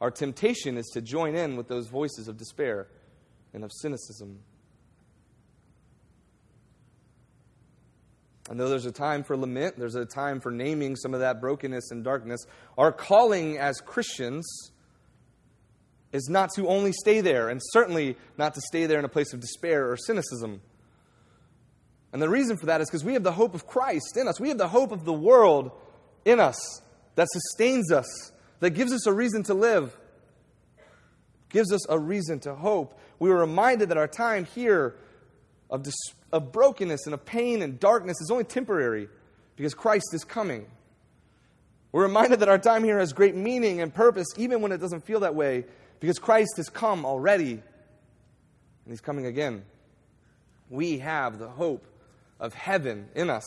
our 0.00 0.10
temptation 0.10 0.76
is 0.76 0.86
to 0.92 1.00
join 1.00 1.34
in 1.34 1.56
with 1.56 1.68
those 1.68 1.88
voices 1.88 2.28
of 2.28 2.36
despair 2.36 2.86
and 3.54 3.64
of 3.64 3.72
cynicism. 3.72 4.40
And 8.50 8.60
though 8.60 8.68
there's 8.68 8.84
a 8.84 8.92
time 8.92 9.24
for 9.24 9.38
lament, 9.38 9.78
there's 9.78 9.94
a 9.94 10.04
time 10.04 10.38
for 10.38 10.50
naming 10.50 10.96
some 10.96 11.14
of 11.14 11.20
that 11.20 11.40
brokenness 11.40 11.90
and 11.90 12.04
darkness, 12.04 12.44
our 12.76 12.92
calling 12.92 13.56
as 13.56 13.80
Christians 13.80 14.70
is 16.12 16.28
not 16.28 16.50
to 16.56 16.68
only 16.68 16.92
stay 16.92 17.22
there, 17.22 17.48
and 17.48 17.60
certainly 17.72 18.16
not 18.36 18.54
to 18.54 18.60
stay 18.60 18.84
there 18.84 18.98
in 18.98 19.04
a 19.06 19.08
place 19.08 19.32
of 19.32 19.40
despair 19.40 19.90
or 19.90 19.96
cynicism. 19.96 20.60
And 22.12 22.20
the 22.20 22.28
reason 22.28 22.58
for 22.58 22.66
that 22.66 22.82
is 22.82 22.88
because 22.88 23.02
we 23.02 23.14
have 23.14 23.24
the 23.24 23.32
hope 23.32 23.54
of 23.54 23.66
Christ 23.66 24.16
in 24.16 24.28
us. 24.28 24.38
We 24.38 24.48
have 24.50 24.58
the 24.58 24.68
hope 24.68 24.92
of 24.92 25.04
the 25.06 25.12
world 25.12 25.72
in 26.24 26.40
us 26.40 26.82
that 27.14 27.28
sustains 27.30 27.92
us, 27.92 28.32
that 28.60 28.70
gives 28.70 28.92
us 28.92 29.06
a 29.06 29.12
reason 29.12 29.42
to 29.44 29.54
live, 29.54 29.96
gives 31.48 31.72
us 31.72 31.86
a 31.88 31.98
reason 31.98 32.40
to 32.40 32.54
hope. 32.54 32.98
We 33.18 33.30
are 33.30 33.38
reminded 33.38 33.90
that 33.90 33.98
our 33.98 34.08
time 34.08 34.44
here 34.44 34.96
of, 35.70 35.82
dis- 35.82 35.94
of 36.32 36.52
brokenness 36.52 37.06
and 37.06 37.14
of 37.14 37.24
pain 37.24 37.62
and 37.62 37.78
darkness 37.78 38.20
is 38.20 38.30
only 38.30 38.44
temporary 38.44 39.08
because 39.56 39.74
Christ 39.74 40.12
is 40.12 40.24
coming. 40.24 40.66
We're 41.92 42.02
reminded 42.02 42.40
that 42.40 42.48
our 42.48 42.58
time 42.58 42.82
here 42.82 42.98
has 42.98 43.12
great 43.12 43.36
meaning 43.36 43.80
and 43.80 43.94
purpose, 43.94 44.26
even 44.36 44.60
when 44.60 44.72
it 44.72 44.78
doesn't 44.78 45.06
feel 45.06 45.20
that 45.20 45.36
way, 45.36 45.64
because 46.00 46.18
Christ 46.18 46.54
has 46.56 46.68
come 46.68 47.04
already 47.04 47.52
and 47.52 47.62
He's 48.88 49.00
coming 49.00 49.26
again. 49.26 49.64
We 50.70 50.98
have 50.98 51.38
the 51.38 51.48
hope 51.48 51.86
of 52.40 52.52
heaven 52.52 53.08
in 53.14 53.30
us. 53.30 53.44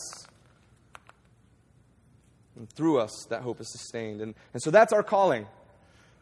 And 2.58 2.70
through 2.72 2.98
us, 2.98 3.26
that 3.30 3.42
hope 3.42 3.60
is 3.60 3.70
sustained. 3.70 4.20
And, 4.20 4.34
and 4.52 4.60
so 4.60 4.70
that's 4.70 4.92
our 4.92 5.04
calling. 5.04 5.46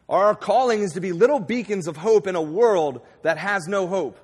Our 0.07 0.35
calling 0.35 0.83
is 0.83 0.93
to 0.93 1.01
be 1.01 1.11
little 1.11 1.39
beacons 1.39 1.87
of 1.87 1.97
hope 1.97 2.27
in 2.27 2.35
a 2.35 2.41
world 2.41 3.01
that 3.23 3.37
has 3.37 3.67
no 3.67 3.87
hope. 3.87 4.17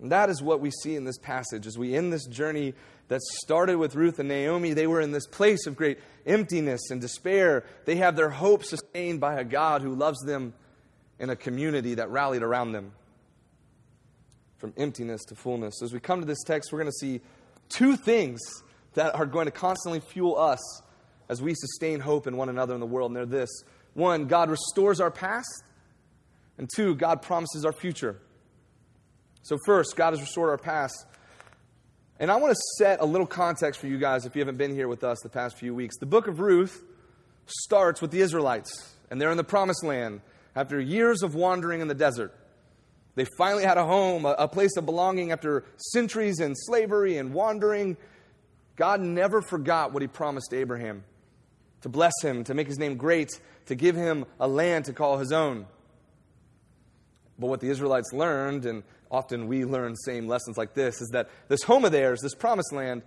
And 0.00 0.10
that 0.10 0.30
is 0.30 0.42
what 0.42 0.60
we 0.60 0.70
see 0.70 0.96
in 0.96 1.04
this 1.04 1.18
passage 1.18 1.66
as 1.66 1.76
we 1.76 1.94
end 1.94 2.12
this 2.12 2.26
journey 2.26 2.72
that 3.08 3.20
started 3.42 3.76
with 3.76 3.94
Ruth 3.94 4.18
and 4.18 4.28
Naomi. 4.28 4.72
They 4.72 4.86
were 4.86 5.02
in 5.02 5.12
this 5.12 5.26
place 5.26 5.66
of 5.66 5.76
great 5.76 5.98
emptiness 6.26 6.90
and 6.90 7.00
despair. 7.00 7.64
They 7.84 7.96
have 7.96 8.16
their 8.16 8.30
hope 8.30 8.64
sustained 8.64 9.20
by 9.20 9.38
a 9.38 9.44
God 9.44 9.82
who 9.82 9.94
loves 9.94 10.20
them 10.20 10.54
in 11.18 11.28
a 11.28 11.36
community 11.36 11.94
that 11.94 12.08
rallied 12.08 12.42
around 12.42 12.72
them 12.72 12.92
from 14.56 14.72
emptiness 14.78 15.22
to 15.26 15.34
fullness. 15.34 15.82
As 15.82 15.92
we 15.92 16.00
come 16.00 16.20
to 16.20 16.26
this 16.26 16.42
text, 16.46 16.72
we're 16.72 16.80
going 16.80 16.90
to 16.90 16.98
see 16.98 17.20
two 17.68 17.96
things 17.96 18.40
that 18.94 19.14
are 19.14 19.26
going 19.26 19.46
to 19.46 19.52
constantly 19.52 20.00
fuel 20.00 20.38
us 20.38 20.82
as 21.28 21.40
we 21.40 21.54
sustain 21.54 22.00
hope 22.00 22.26
in 22.26 22.36
one 22.36 22.48
another 22.48 22.74
in 22.74 22.80
the 22.80 22.86
world. 22.86 23.10
And 23.10 23.16
they're 23.16 23.26
this 23.26 23.50
one, 23.94 24.26
God 24.26 24.50
restores 24.50 25.00
our 25.00 25.10
past, 25.10 25.64
and 26.58 26.68
two, 26.74 26.94
God 26.94 27.22
promises 27.22 27.64
our 27.64 27.72
future. 27.72 28.20
So, 29.42 29.56
first, 29.64 29.96
God 29.96 30.12
has 30.12 30.20
restored 30.20 30.50
our 30.50 30.58
past. 30.58 31.06
And 32.18 32.30
I 32.30 32.36
want 32.36 32.54
to 32.54 32.60
set 32.76 33.00
a 33.00 33.04
little 33.06 33.26
context 33.26 33.80
for 33.80 33.86
you 33.86 33.96
guys 33.96 34.26
if 34.26 34.36
you 34.36 34.40
haven't 34.40 34.58
been 34.58 34.74
here 34.74 34.88
with 34.88 35.02
us 35.04 35.18
the 35.22 35.30
past 35.30 35.56
few 35.56 35.74
weeks. 35.74 35.96
The 35.98 36.06
book 36.06 36.28
of 36.28 36.38
Ruth 36.38 36.84
starts 37.46 38.02
with 38.02 38.10
the 38.10 38.20
Israelites, 38.20 38.94
and 39.10 39.18
they're 39.18 39.30
in 39.30 39.38
the 39.38 39.44
promised 39.44 39.82
land 39.82 40.20
after 40.54 40.78
years 40.78 41.22
of 41.22 41.34
wandering 41.34 41.80
in 41.80 41.88
the 41.88 41.94
desert. 41.94 42.34
They 43.14 43.26
finally 43.38 43.64
had 43.64 43.78
a 43.78 43.84
home, 43.84 44.24
a, 44.24 44.46
place 44.48 44.76
of 44.76 44.86
belonging 44.86 45.32
after 45.32 45.64
centuries 45.92 46.40
in 46.40 46.54
slavery 46.54 47.16
and 47.16 47.32
wandering. 47.32 47.96
God 48.80 49.02
never 49.02 49.42
forgot 49.42 49.92
what 49.92 50.00
he 50.00 50.08
promised 50.08 50.54
Abraham 50.54 51.04
to 51.82 51.90
bless 51.90 52.14
him, 52.22 52.44
to 52.44 52.54
make 52.54 52.66
his 52.66 52.78
name 52.78 52.96
great, 52.96 53.38
to 53.66 53.74
give 53.74 53.94
him 53.94 54.24
a 54.40 54.48
land 54.48 54.86
to 54.86 54.94
call 54.94 55.18
his 55.18 55.32
own. 55.32 55.66
But 57.38 57.48
what 57.48 57.60
the 57.60 57.68
Israelites 57.68 58.10
learned, 58.14 58.64
and 58.64 58.82
often 59.10 59.48
we 59.48 59.66
learn 59.66 59.96
same 59.96 60.26
lessons 60.26 60.56
like 60.56 60.72
this, 60.72 61.02
is 61.02 61.10
that 61.12 61.28
this 61.48 61.62
home 61.62 61.84
of 61.84 61.92
theirs, 61.92 62.22
this 62.22 62.34
promised 62.34 62.72
land, 62.72 63.02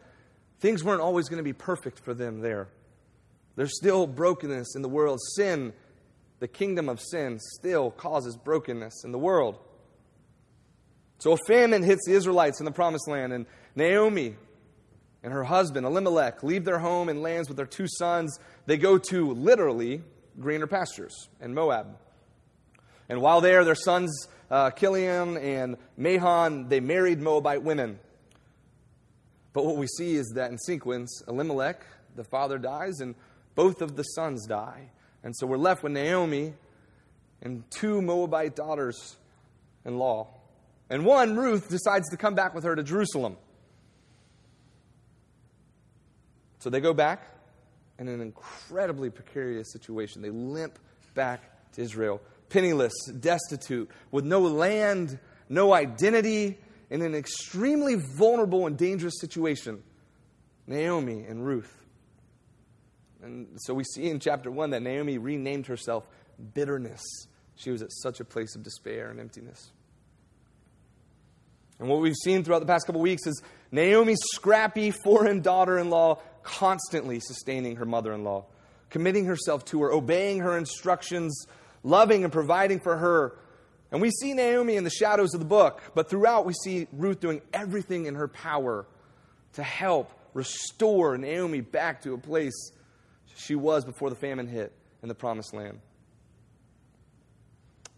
things 0.59 0.83
weren't 0.83 1.01
always 1.01 1.27
going 1.27 1.39
to 1.39 1.43
be 1.43 1.53
perfect 1.53 1.97
for 2.05 2.13
them 2.13 2.41
there. 2.41 2.67
There's 3.55 3.75
still 3.75 4.05
brokenness 4.05 4.75
in 4.75 4.83
the 4.83 4.89
world. 4.89 5.19
Sin, 5.35 5.73
the 6.37 6.47
kingdom 6.47 6.87
of 6.87 7.01
sin, 7.01 7.39
still 7.39 7.89
causes 7.89 8.37
brokenness 8.37 9.03
in 9.05 9.11
the 9.11 9.17
world. 9.17 9.57
So 11.17 11.31
a 11.31 11.37
famine 11.47 11.81
hits 11.81 12.05
the 12.05 12.13
Israelites 12.13 12.59
in 12.59 12.65
the 12.65 12.71
promised 12.71 13.07
land, 13.07 13.33
and 13.33 13.47
Naomi 13.75 14.35
and 15.23 15.31
her 15.31 15.45
husband, 15.45 15.85
Elimelech, 15.85 16.43
leave 16.43 16.65
their 16.65 16.79
home 16.79 17.07
and 17.07 17.21
lands 17.21 17.47
with 17.47 17.57
their 17.57 17.65
two 17.65 17.87
sons. 17.87 18.37
They 18.65 18.77
go 18.77 18.97
to 18.97 19.33
literally 19.33 20.01
greener 20.39 20.67
pastures 20.67 21.29
in 21.39 21.53
Moab. 21.53 21.97
And 23.07 23.21
while 23.21 23.41
there, 23.41 23.63
their 23.63 23.75
sons, 23.75 24.27
uh, 24.51 24.71
Chilion 24.71 25.37
and 25.37 25.77
Mahlon, 25.97 26.69
they 26.69 26.79
married 26.79 27.21
Moabite 27.21 27.63
women. 27.63 27.99
But 29.53 29.65
what 29.65 29.77
we 29.77 29.87
see 29.87 30.15
is 30.15 30.33
that 30.35 30.51
in 30.51 30.57
sequence, 30.57 31.21
Elimelech, 31.27 31.85
the 32.15 32.23
father, 32.23 32.57
dies, 32.57 32.99
and 32.99 33.15
both 33.55 33.81
of 33.81 33.95
the 33.95 34.03
sons 34.03 34.45
die. 34.47 34.89
And 35.23 35.35
so 35.35 35.47
we're 35.47 35.57
left 35.57 35.83
with 35.83 35.93
Naomi 35.93 36.53
and 37.41 37.63
two 37.69 38.01
Moabite 38.01 38.55
daughters 38.55 39.15
in 39.85 39.97
law. 39.97 40.27
And 40.89 41.05
one, 41.05 41.35
Ruth, 41.35 41.69
decides 41.69 42.09
to 42.09 42.17
come 42.17 42.35
back 42.35 42.53
with 42.53 42.63
her 42.63 42.75
to 42.75 42.83
Jerusalem. 42.83 43.37
So 46.63 46.69
they 46.69 46.79
go 46.79 46.93
back 46.93 47.27
in 47.99 48.07
an 48.07 48.21
incredibly 48.21 49.09
precarious 49.09 49.73
situation. 49.73 50.21
They 50.21 50.29
limp 50.29 50.79
back 51.13 51.73
to 51.73 51.81
Israel, 51.81 52.21
penniless, 52.47 52.93
destitute, 53.19 53.91
with 54.11 54.23
no 54.23 54.39
land, 54.39 55.19
no 55.49 55.73
identity, 55.73 56.57
in 56.89 57.01
an 57.01 57.15
extremely 57.15 57.95
vulnerable 57.95 58.65
and 58.65 58.77
dangerous 58.77 59.15
situation. 59.19 59.83
Naomi 60.65 61.25
and 61.25 61.45
Ruth. 61.45 61.83
And 63.21 63.57
so 63.57 63.73
we 63.73 63.83
see 63.83 64.09
in 64.09 64.21
chapter 64.21 64.49
1 64.49 64.69
that 64.69 64.81
Naomi 64.81 65.17
renamed 65.17 65.67
herself 65.67 66.07
bitterness. 66.53 67.01
She 67.57 67.71
was 67.71 67.81
at 67.81 67.91
such 67.91 68.21
a 68.21 68.25
place 68.25 68.55
of 68.55 68.63
despair 68.63 69.09
and 69.09 69.19
emptiness. 69.19 69.73
And 71.79 71.87
what 71.89 72.01
we've 72.01 72.15
seen 72.23 72.43
throughout 72.43 72.59
the 72.59 72.65
past 72.65 72.85
couple 72.85 73.01
weeks 73.01 73.25
is 73.25 73.41
Naomi's 73.71 74.19
scrappy 74.33 74.91
foreign 74.91 75.41
daughter 75.41 75.77
in 75.77 75.89
law 75.89 76.21
constantly 76.43 77.19
sustaining 77.19 77.77
her 77.77 77.85
mother 77.85 78.13
in 78.13 78.23
law, 78.23 78.45
committing 78.89 79.25
herself 79.25 79.65
to 79.65 79.81
her, 79.81 79.91
obeying 79.91 80.39
her 80.39 80.57
instructions, 80.57 81.47
loving 81.83 82.23
and 82.23 82.31
providing 82.31 82.79
for 82.79 82.97
her. 82.97 83.37
And 83.91 84.01
we 84.01 84.11
see 84.11 84.33
Naomi 84.33 84.75
in 84.75 84.83
the 84.83 84.89
shadows 84.89 85.33
of 85.33 85.39
the 85.39 85.45
book, 85.45 85.81
but 85.95 86.09
throughout 86.09 86.45
we 86.45 86.53
see 86.53 86.87
Ruth 86.91 87.19
doing 87.19 87.41
everything 87.53 88.05
in 88.05 88.15
her 88.15 88.27
power 88.27 88.85
to 89.53 89.63
help 89.63 90.11
restore 90.33 91.17
Naomi 91.17 91.61
back 91.61 92.01
to 92.03 92.13
a 92.13 92.17
place 92.17 92.71
she 93.35 93.55
was 93.55 93.85
before 93.85 94.09
the 94.09 94.15
famine 94.15 94.47
hit 94.47 94.73
in 95.01 95.09
the 95.09 95.15
promised 95.15 95.53
land. 95.53 95.79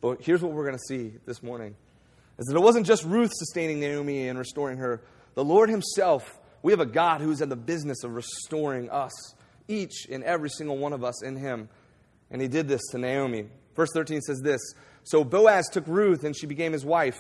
But 0.02 0.22
here's 0.22 0.42
what 0.42 0.52
we're 0.52 0.66
going 0.66 0.78
to 0.78 0.84
see 0.88 1.14
this 1.26 1.42
morning 1.42 1.76
is 2.38 2.46
that 2.48 2.56
it 2.56 2.62
wasn't 2.62 2.86
just 2.86 3.04
Ruth 3.06 3.32
sustaining 3.34 3.80
Naomi 3.80 4.28
and 4.28 4.38
restoring 4.38 4.78
her. 4.78 5.02
The 5.36 5.44
Lord 5.44 5.70
Himself, 5.70 6.40
we 6.62 6.72
have 6.72 6.80
a 6.80 6.86
God 6.86 7.22
who's 7.22 7.42
in 7.42 7.50
the 7.50 7.56
business 7.56 8.04
of 8.04 8.14
restoring 8.14 8.90
us, 8.90 9.12
each 9.68 10.08
and 10.10 10.24
every 10.24 10.50
single 10.50 10.78
one 10.78 10.94
of 10.94 11.04
us 11.04 11.24
in 11.24 11.36
Him. 11.36 11.70
And 12.30 12.42
He 12.42 12.48
did 12.48 12.68
this 12.68 12.82
to 12.92 12.98
Naomi. 12.98 13.46
Verse 13.76 13.92
13 13.92 14.22
says 14.22 14.42
this 14.42 14.62
So 15.04 15.24
Boaz 15.24 15.68
took 15.72 15.88
Ruth, 15.88 16.24
and 16.24 16.36
she 16.36 16.48
became 16.48 16.74
his 16.74 16.86
wife. 16.86 17.20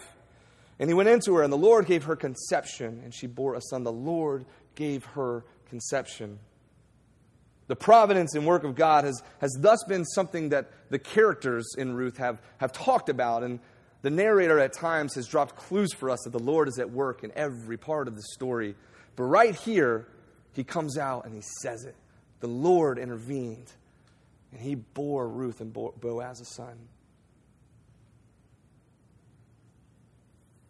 And 0.79 0.89
he 0.89 0.93
went 0.93 1.07
into 1.07 1.35
her, 1.35 1.43
and 1.43 1.53
the 1.53 1.57
Lord 1.57 1.85
gave 1.85 2.03
her 2.03 2.15
conception, 2.17 3.01
and 3.03 3.13
she 3.13 3.27
bore 3.27 3.55
a 3.55 3.61
son. 3.61 3.83
The 3.83 3.91
Lord 3.93 4.45
gave 4.75 5.05
her 5.05 5.45
conception. 5.69 6.39
The 7.67 7.75
providence 7.75 8.35
and 8.35 8.45
work 8.45 8.63
of 8.63 8.75
God 8.75 9.05
has, 9.05 9.23
has 9.39 9.55
thus 9.59 9.83
been 9.85 10.05
something 10.05 10.49
that 10.49 10.69
the 10.89 10.99
characters 10.99 11.65
in 11.77 11.95
Ruth 11.95 12.17
have, 12.17 12.41
have 12.57 12.71
talked 12.71 13.09
about. 13.09 13.43
And 13.43 13.59
the 14.05 14.11
narrator 14.11 14.59
at 14.59 14.71
times 14.71 15.15
has 15.15 15.27
dropped 15.27 15.55
clues 15.55 15.91
for 15.91 16.11
us 16.11 16.19
that 16.25 16.29
the 16.29 16.37
Lord 16.37 16.67
is 16.67 16.77
at 16.77 16.91
work 16.91 17.23
in 17.23 17.31
every 17.35 17.75
part 17.75 18.07
of 18.07 18.15
the 18.15 18.21
story. 18.21 18.75
But 19.15 19.23
right 19.23 19.55
here, 19.55 20.07
he 20.53 20.63
comes 20.63 20.95
out 20.95 21.25
and 21.25 21.33
he 21.33 21.41
says 21.61 21.85
it. 21.85 21.95
The 22.39 22.47
Lord 22.47 22.99
intervened, 22.99 23.71
and 24.51 24.61
he 24.61 24.75
bore 24.75 25.27
Ruth 25.27 25.59
and 25.59 25.73
Boaz 25.73 26.39
a 26.39 26.45
son. 26.45 26.77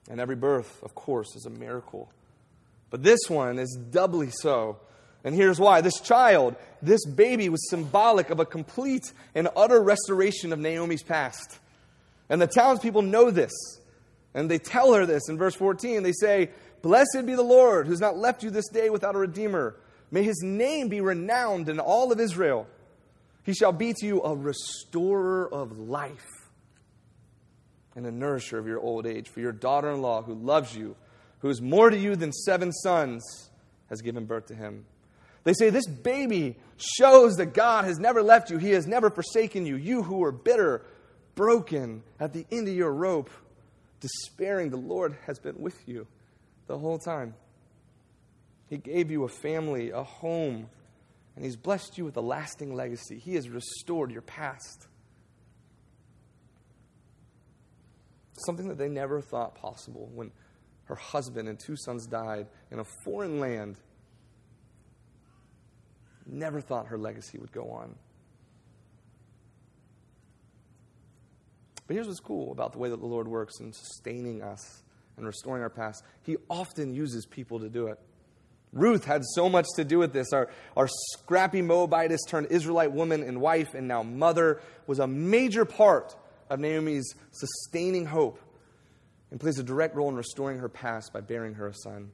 And 0.09 0.21
every 0.21 0.37
birth, 0.37 0.81
of 0.81 0.95
course, 0.95 1.35
is 1.35 1.45
a 1.45 1.49
miracle. 1.49 2.09
But 2.89 3.03
this 3.03 3.29
one 3.29 3.59
is 3.59 3.77
doubly 3.91 4.29
so 4.31 4.79
and 5.25 5.33
here's 5.33 5.59
why 5.59 5.81
this 5.81 5.99
child, 5.99 6.55
this 6.83 7.03
baby, 7.03 7.49
was 7.49 7.67
symbolic 7.71 8.29
of 8.29 8.39
a 8.39 8.45
complete 8.45 9.11
and 9.33 9.49
utter 9.57 9.81
restoration 9.81 10.53
of 10.53 10.59
Naomi's 10.59 11.01
past. 11.01 11.59
And 12.29 12.41
the 12.41 12.47
townspeople 12.47 13.01
know 13.01 13.31
this. 13.31 13.51
And 14.33 14.49
they 14.49 14.59
tell 14.59 14.93
her 14.93 15.05
this 15.05 15.29
in 15.29 15.37
verse 15.37 15.55
14. 15.55 16.03
They 16.03 16.11
say, 16.11 16.49
Blessed 16.81 17.25
be 17.25 17.35
the 17.35 17.41
Lord, 17.41 17.87
who's 17.87 18.01
not 18.01 18.17
left 18.17 18.43
you 18.43 18.49
this 18.49 18.67
day 18.69 18.89
without 18.89 19.15
a 19.15 19.19
redeemer. 19.19 19.75
May 20.11 20.23
his 20.23 20.41
name 20.43 20.89
be 20.89 21.01
renowned 21.01 21.69
in 21.69 21.79
all 21.79 22.11
of 22.11 22.19
Israel. 22.19 22.67
He 23.43 23.53
shall 23.53 23.71
be 23.71 23.93
to 23.93 24.05
you 24.05 24.21
a 24.21 24.35
restorer 24.35 25.51
of 25.51 25.77
life 25.77 26.49
and 27.95 28.05
a 28.05 28.11
nourisher 28.11 28.57
of 28.57 28.67
your 28.67 28.79
old 28.79 29.05
age. 29.05 29.29
For 29.29 29.39
your 29.39 29.51
daughter 29.51 29.91
in 29.91 30.01
law, 30.01 30.21
who 30.21 30.33
loves 30.33 30.75
you, 30.75 30.95
who 31.39 31.49
is 31.49 31.61
more 31.61 31.89
to 31.89 31.97
you 31.97 32.15
than 32.15 32.33
seven 32.33 32.71
sons, 32.71 33.49
has 33.89 34.01
given 34.01 34.25
birth 34.25 34.47
to 34.47 34.55
him. 34.55 34.85
They 35.43 35.53
say 35.53 35.69
this 35.69 35.87
baby 35.87 36.57
shows 36.77 37.35
that 37.37 37.53
God 37.53 37.85
has 37.85 37.99
never 37.99 38.21
left 38.21 38.49
you, 38.49 38.57
He 38.57 38.71
has 38.71 38.87
never 38.87 39.09
forsaken 39.09 39.65
you. 39.65 39.75
You 39.75 40.03
who 40.03 40.23
are 40.23 40.31
bitter, 40.31 40.81
broken, 41.35 42.03
at 42.19 42.33
the 42.33 42.45
end 42.51 42.67
of 42.67 42.73
your 42.73 42.91
rope, 42.91 43.29
despairing, 43.99 44.69
the 44.69 44.77
Lord 44.77 45.15
has 45.27 45.39
been 45.39 45.59
with 45.59 45.87
you 45.87 46.07
the 46.67 46.77
whole 46.77 46.97
time. 46.97 47.35
He 48.69 48.77
gave 48.77 49.11
you 49.11 49.23
a 49.23 49.29
family, 49.29 49.91
a 49.91 50.03
home, 50.03 50.69
and 51.35 51.45
He's 51.45 51.55
blessed 51.55 51.97
you 51.97 52.05
with 52.05 52.17
a 52.17 52.21
lasting 52.21 52.73
legacy. 52.73 53.19
He 53.19 53.35
has 53.35 53.49
restored 53.49 54.11
your 54.11 54.21
past. 54.21 54.87
Something 58.45 58.67
that 58.69 58.77
they 58.77 58.89
never 58.89 59.21
thought 59.21 59.55
possible 59.55 60.09
when 60.13 60.31
her 60.85 60.95
husband 60.95 61.47
and 61.47 61.59
two 61.59 61.75
sons 61.75 62.05
died 62.05 62.47
in 62.71 62.79
a 62.79 62.85
foreign 63.03 63.39
land 63.39 63.77
Never 66.25 66.59
thought 66.59 66.87
her 66.87 66.97
legacy 66.97 67.37
would 67.37 67.51
go 67.51 67.69
on. 67.69 67.95
But 71.87 71.95
here's 71.95 72.07
what's 72.07 72.19
cool 72.19 72.51
about 72.51 72.71
the 72.71 72.79
way 72.79 72.89
that 72.89 72.99
the 72.99 73.05
Lord 73.05 73.27
works 73.27 73.59
in 73.59 73.71
sustaining 73.71 74.41
us 74.41 74.83
and 75.17 75.25
restoring 75.25 75.61
our 75.61 75.69
past. 75.69 76.03
He 76.23 76.37
often 76.49 76.93
uses 76.93 77.25
people 77.25 77.59
to 77.59 77.69
do 77.69 77.87
it. 77.87 77.99
Ruth 78.73 79.05
had 79.05 79.23
so 79.23 79.47
much 79.47 79.67
to 79.77 79.85
do 79.85 79.99
with 79.99 80.11
this. 80.11 80.33
Our, 80.33 80.49
our 80.75 80.89
scrappy 81.13 81.61
Moabitess 81.61 82.21
turned 82.27 82.47
Israelite 82.47 82.91
woman 82.91 83.23
and 83.23 83.39
wife 83.39 83.73
and 83.73 83.87
now 83.87 84.03
mother 84.03 84.61
was 84.85 84.99
a 84.99 85.07
major 85.07 85.63
part 85.63 86.15
of 86.49 86.59
Naomi's 86.59 87.15
sustaining 87.31 88.05
hope 88.05 88.39
and 89.31 89.39
plays 89.39 89.59
a 89.59 89.63
direct 89.63 89.95
role 89.95 90.09
in 90.09 90.15
restoring 90.15 90.59
her 90.59 90.69
past 90.69 91.13
by 91.13 91.21
bearing 91.21 91.53
her 91.53 91.67
a 91.67 91.73
son. 91.73 92.11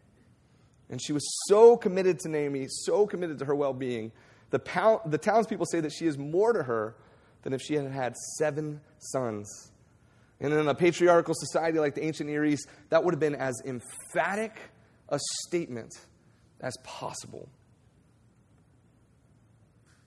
And 0.90 1.02
she 1.02 1.14
was 1.14 1.24
so 1.48 1.78
committed 1.78 2.20
to 2.20 2.30
Naomi, 2.30 2.68
so 2.68 3.08
committed 3.08 3.40
to 3.40 3.46
her 3.46 3.56
well 3.56 3.74
being. 3.74 4.12
The, 4.52 5.00
the 5.06 5.18
townspeople 5.18 5.66
say 5.66 5.80
that 5.80 5.94
she 5.94 6.06
is 6.06 6.18
more 6.18 6.54
to 6.54 6.64
her 6.64 6.96
than 7.44 7.54
if 7.54 7.62
she 7.62 7.76
had 7.76 7.92
had 7.92 8.16
seven 8.38 8.82
sons. 9.00 9.72
And 10.40 10.54
in 10.54 10.68
a 10.68 10.76
patriarchal 10.76 11.36
society 11.36 11.80
like 11.80 11.96
the 11.96 12.04
ancient 12.04 12.30
Near 12.30 12.44
East, 12.44 12.68
that 12.90 13.04
would 13.04 13.14
have 13.14 13.20
been 13.20 13.36
as 13.36 13.62
emphatic 13.66 14.58
a 15.10 15.20
statement 15.46 15.94
as 16.62 16.76
possible. 16.84 17.48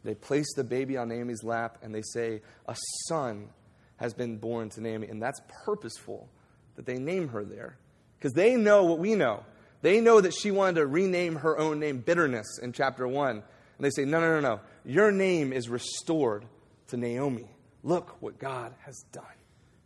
They 0.02 0.14
place 0.14 0.52
the 0.54 0.64
baby 0.64 0.96
on 0.96 1.08
Naomi's 1.08 1.42
lap 1.42 1.78
and 1.82 1.94
they 1.94 2.02
say, 2.02 2.42
A 2.68 2.76
son 3.08 3.48
has 3.96 4.12
been 4.12 4.36
born 4.36 4.68
to 4.70 4.80
Naomi. 4.80 5.08
And 5.08 5.22
that's 5.22 5.40
purposeful 5.64 6.28
that 6.76 6.84
they 6.84 6.98
name 6.98 7.28
her 7.28 7.44
there. 7.44 7.78
Because 8.18 8.32
they 8.32 8.56
know 8.56 8.84
what 8.84 8.98
we 8.98 9.14
know. 9.14 9.44
They 9.82 10.00
know 10.00 10.20
that 10.20 10.34
she 10.34 10.50
wanted 10.50 10.76
to 10.76 10.86
rename 10.86 11.36
her 11.36 11.58
own 11.58 11.78
name 11.78 11.98
bitterness 11.98 12.58
in 12.62 12.72
chapter 12.72 13.06
1. 13.06 13.30
And 13.30 13.42
they 13.78 13.90
say, 13.90 14.04
No, 14.04 14.20
no, 14.20 14.40
no, 14.40 14.40
no. 14.40 14.60
Your 14.84 15.10
name 15.10 15.52
is 15.52 15.68
restored 15.68 16.44
to 16.88 16.96
Naomi. 16.96 17.48
Look 17.82 18.20
what 18.20 18.38
God 18.38 18.74
has 18.84 19.04
done 19.12 19.24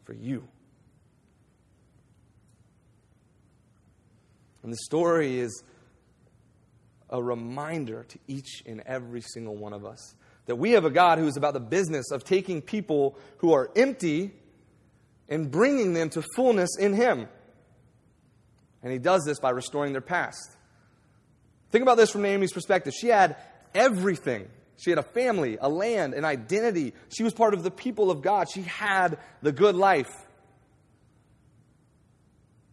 for 0.05 0.13
you. 0.13 0.47
And 4.63 4.73
the 4.73 4.79
story 4.79 5.39
is 5.39 5.63
a 7.11 7.23
reminder 7.23 8.05
to 8.05 8.19
each 8.27 8.63
and 8.67 8.83
every 8.87 9.21
single 9.21 9.57
one 9.57 9.73
of 9.73 9.85
us 9.85 10.15
that 10.47 10.57
we 10.57 10.73
have 10.73 10.85
a 10.85 10.91
God 10.91 11.19
who 11.19 11.27
is 11.27 11.37
about 11.37 11.55
the 11.55 11.61
business 11.61 12.11
of 12.11 12.25
taking 12.25 12.63
people 12.63 13.19
who 13.39 13.53
are 13.53 13.71
empty 13.77 14.33
and 15.29 15.51
bringing 15.51 15.93
them 15.93 16.09
to 16.11 16.23
fullness 16.37 16.71
in 16.79 16.95
Him. 16.95 17.29
And 18.83 18.93
He 18.93 18.99
does 18.99 19.25
this 19.25 19.39
by 19.39 19.51
restoring 19.51 19.93
their 19.93 20.01
past. 20.01 20.57
Think 21.71 21.83
about 21.83 21.99
this 21.99 22.11
from 22.11 22.23
Naomi's 22.23 22.53
perspective. 22.53 22.95
She 22.99 23.09
had 23.09 23.37
everything. 23.75 24.49
She 24.79 24.91
had 24.91 24.99
a 24.99 25.03
family, 25.03 25.59
a 25.61 25.69
land, 25.69 26.15
an 26.15 26.25
identity. 26.25 26.95
She 27.09 27.25
was 27.25 27.35
part 27.35 27.53
of 27.53 27.63
the 27.65 27.71
people 27.71 28.11
of 28.11 28.23
God. 28.23 28.49
She 28.49 28.63
had 28.63 29.19
the 29.43 29.53
good 29.53 29.75
life. 29.75 30.11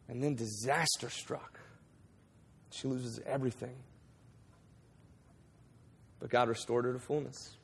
And 0.07 0.24
then 0.24 0.35
disaster 0.35 1.09
struck. 1.09 1.59
She 2.69 2.88
loses 2.88 3.19
everything. 3.25 3.75
But 6.19 6.29
God 6.29 6.47
restored 6.47 6.85
her 6.85 6.93
to 6.93 7.00
fullness. 7.00 7.55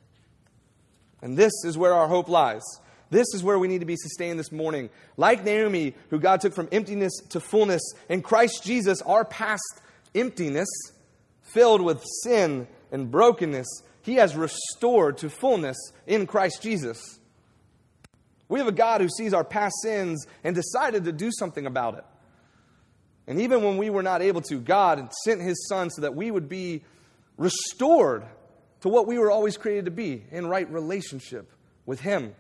And 1.22 1.38
this 1.38 1.54
is 1.64 1.78
where 1.78 1.94
our 1.94 2.08
hope 2.08 2.28
lies. 2.28 2.64
This 3.12 3.28
is 3.36 3.44
where 3.44 3.60
we 3.60 3.68
need 3.68 3.82
to 3.82 3.86
be 3.86 3.98
sustained 3.98 4.40
this 4.40 4.52
morning. 4.52 4.90
Like 5.18 5.44
Naomi, 5.44 5.94
who 6.10 6.20
God 6.20 6.42
took 6.42 6.54
from 6.54 6.68
emptiness 6.72 7.12
to 7.30 7.40
fullness, 7.40 7.82
in 8.10 8.24
Christ 8.24 8.64
Jesus, 8.64 9.02
our 9.04 9.24
past 9.24 9.82
emptiness, 10.16 10.70
filled 11.42 11.82
with 11.82 12.04
sin 12.24 12.68
and 12.92 13.12
brokenness, 13.12 13.68
He 14.02 14.16
has 14.16 14.36
restored 14.36 15.20
to 15.20 15.30
fullness 15.30 15.78
in 16.08 16.28
Christ 16.28 16.62
Jesus. 16.62 17.20
We 18.50 18.60
have 18.60 18.68
a 18.68 18.74
God 18.74 19.02
who 19.02 19.08
sees 19.08 19.34
our 19.34 19.44
past 19.44 19.76
sins 19.82 20.26
and 20.44 20.56
decided 20.56 21.06
to 21.06 21.12
do 21.12 21.32
something 21.32 21.66
about 21.66 21.98
it. 21.98 22.06
And 23.28 23.40
even 23.40 23.64
when 23.64 23.78
we 23.78 23.90
were 23.90 24.04
not 24.04 24.22
able 24.22 24.42
to, 24.42 24.60
God 24.60 25.10
sent 25.24 25.42
His 25.42 25.68
Son 25.70 25.90
so 25.90 26.02
that 26.02 26.16
we 26.16 26.32
would 26.32 26.50
be 26.50 26.84
restored 27.38 28.26
to 28.82 28.90
what 28.90 29.08
we 29.08 29.18
were 29.18 29.32
always 29.32 29.58
created 29.58 29.86
to 29.86 29.92
be 29.92 30.26
in 30.32 30.48
right 30.48 30.70
relationship 30.70 31.52
with 31.86 32.02
Him. 32.02 32.36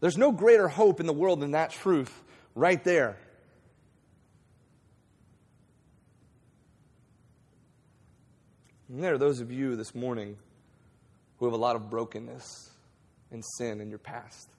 There's 0.00 0.16
no 0.16 0.32
greater 0.32 0.68
hope 0.68 1.00
in 1.00 1.06
the 1.06 1.12
world 1.12 1.40
than 1.40 1.50
that 1.50 1.70
truth 1.70 2.22
right 2.54 2.82
there. 2.82 3.18
And 8.90 9.02
there 9.02 9.14
are 9.14 9.18
those 9.18 9.40
of 9.40 9.50
you 9.50 9.76
this 9.76 9.94
morning 9.94 10.36
who 11.38 11.46
have 11.46 11.54
a 11.54 11.58
lot 11.58 11.76
of 11.76 11.88
brokenness 11.88 12.70
and 13.30 13.42
sin 13.56 13.80
in 13.80 13.88
your 13.88 13.98
past. 13.98 14.50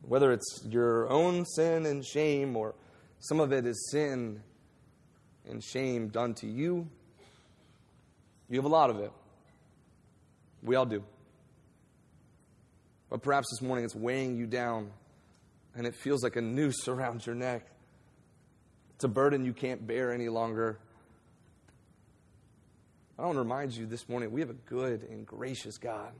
Whether 0.00 0.32
it's 0.32 0.64
your 0.66 1.10
own 1.10 1.44
sin 1.44 1.84
and 1.84 2.06
shame, 2.06 2.56
or 2.56 2.74
some 3.18 3.40
of 3.40 3.52
it 3.52 3.66
is 3.66 3.90
sin 3.90 4.40
and 5.46 5.62
shame 5.62 6.08
done 6.08 6.34
to 6.34 6.46
you 6.46 6.88
you 8.48 8.56
have 8.56 8.64
a 8.64 8.68
lot 8.68 8.90
of 8.90 8.98
it. 9.00 9.12
We 10.62 10.74
all 10.76 10.86
do. 10.86 11.04
But 13.10 13.22
perhaps 13.22 13.48
this 13.52 13.66
morning 13.66 13.84
it's 13.84 13.94
weighing 13.94 14.36
you 14.36 14.46
down 14.46 14.90
and 15.76 15.86
it 15.86 15.94
feels 15.94 16.22
like 16.22 16.36
a 16.36 16.40
noose 16.40 16.76
around 16.88 17.26
your 17.26 17.34
neck. 17.34 17.66
It's 18.94 19.04
a 19.04 19.08
burden 19.08 19.44
you 19.44 19.52
can't 19.52 19.86
bear 19.86 20.12
any 20.12 20.28
longer. 20.28 20.78
I 23.18 23.22
want 23.22 23.34
to 23.34 23.40
remind 23.40 23.74
you 23.74 23.84
this 23.86 24.08
morning 24.08 24.30
we 24.30 24.42
have 24.42 24.50
a 24.50 24.54
good 24.54 25.02
and 25.10 25.26
gracious 25.26 25.76
God 25.76 26.12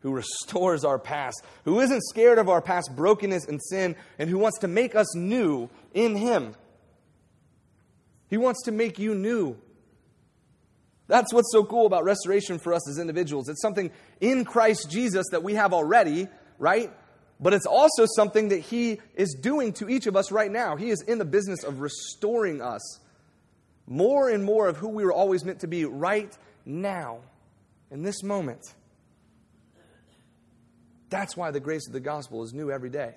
who 0.00 0.10
restores 0.10 0.84
our 0.84 0.98
past, 0.98 1.44
who 1.64 1.78
isn't 1.78 2.02
scared 2.08 2.38
of 2.38 2.48
our 2.48 2.60
past 2.60 2.90
brokenness 2.96 3.46
and 3.46 3.60
sin, 3.62 3.94
and 4.18 4.28
who 4.28 4.36
wants 4.36 4.58
to 4.58 4.68
make 4.68 4.96
us 4.96 5.14
new 5.14 5.70
in 5.94 6.16
Him. 6.16 6.56
He 8.28 8.36
wants 8.36 8.64
to 8.64 8.72
make 8.72 8.98
you 8.98 9.14
new. 9.14 9.56
That's 11.06 11.32
what's 11.32 11.52
so 11.52 11.62
cool 11.62 11.86
about 11.86 12.02
restoration 12.02 12.58
for 12.58 12.74
us 12.74 12.88
as 12.88 12.98
individuals. 12.98 13.48
It's 13.48 13.62
something 13.62 13.92
in 14.20 14.44
Christ 14.44 14.90
Jesus 14.90 15.26
that 15.30 15.44
we 15.44 15.54
have 15.54 15.72
already, 15.72 16.26
right? 16.58 16.90
But 17.38 17.54
it's 17.54 17.66
also 17.66 18.06
something 18.16 18.48
that 18.48 18.58
He 18.58 19.00
is 19.14 19.36
doing 19.40 19.72
to 19.74 19.88
each 19.88 20.08
of 20.08 20.16
us 20.16 20.32
right 20.32 20.50
now. 20.50 20.74
He 20.74 20.90
is 20.90 21.00
in 21.02 21.18
the 21.18 21.24
business 21.24 21.62
of 21.62 21.78
restoring 21.78 22.60
us 22.60 22.98
more 23.86 24.28
and 24.28 24.44
more 24.44 24.68
of 24.68 24.76
who 24.76 24.88
we 24.88 25.04
were 25.04 25.12
always 25.12 25.44
meant 25.44 25.60
to 25.60 25.66
be 25.66 25.84
right 25.84 26.36
now, 26.64 27.18
in 27.90 28.02
this 28.02 28.22
moment. 28.22 28.62
That's 31.10 31.36
why 31.36 31.50
the 31.50 31.60
grace 31.60 31.86
of 31.86 31.92
the 31.92 32.00
gospel 32.00 32.42
is 32.42 32.54
new 32.54 32.70
every 32.70 32.88
day. 32.88 33.14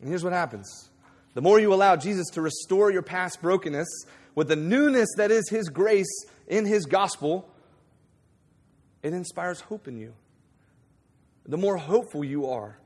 And 0.00 0.08
here's 0.08 0.24
what 0.24 0.32
happens 0.32 0.90
the 1.34 1.42
more 1.42 1.58
you 1.58 1.74
allow 1.74 1.96
Jesus 1.96 2.28
to 2.30 2.42
restore 2.42 2.92
your 2.92 3.02
past 3.02 3.42
brokenness, 3.42 3.88
with 4.34 4.48
the 4.48 4.56
newness 4.56 5.08
that 5.16 5.30
is 5.30 5.48
His 5.48 5.68
grace 5.68 6.26
in 6.46 6.66
His 6.66 6.86
gospel, 6.86 7.48
it 9.02 9.12
inspires 9.12 9.60
hope 9.60 9.88
in 9.88 9.96
you. 9.96 10.14
The 11.46 11.56
more 11.56 11.76
hopeful 11.76 12.24
you 12.24 12.46
are, 12.46 12.78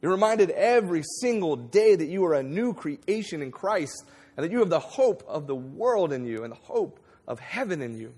you're 0.00 0.12
reminded 0.12 0.50
every 0.50 1.02
single 1.20 1.56
day 1.56 1.96
that 1.96 2.06
you 2.06 2.24
are 2.24 2.34
a 2.34 2.42
new 2.42 2.72
creation 2.72 3.42
in 3.42 3.50
Christ 3.50 4.04
and 4.36 4.44
that 4.44 4.52
you 4.52 4.60
have 4.60 4.70
the 4.70 4.78
hope 4.78 5.24
of 5.26 5.46
the 5.46 5.56
world 5.56 6.12
in 6.12 6.24
you 6.24 6.44
and 6.44 6.52
the 6.52 6.58
hope 6.62 7.00
of 7.26 7.40
heaven 7.40 7.82
in 7.82 7.98
you. 7.98 8.14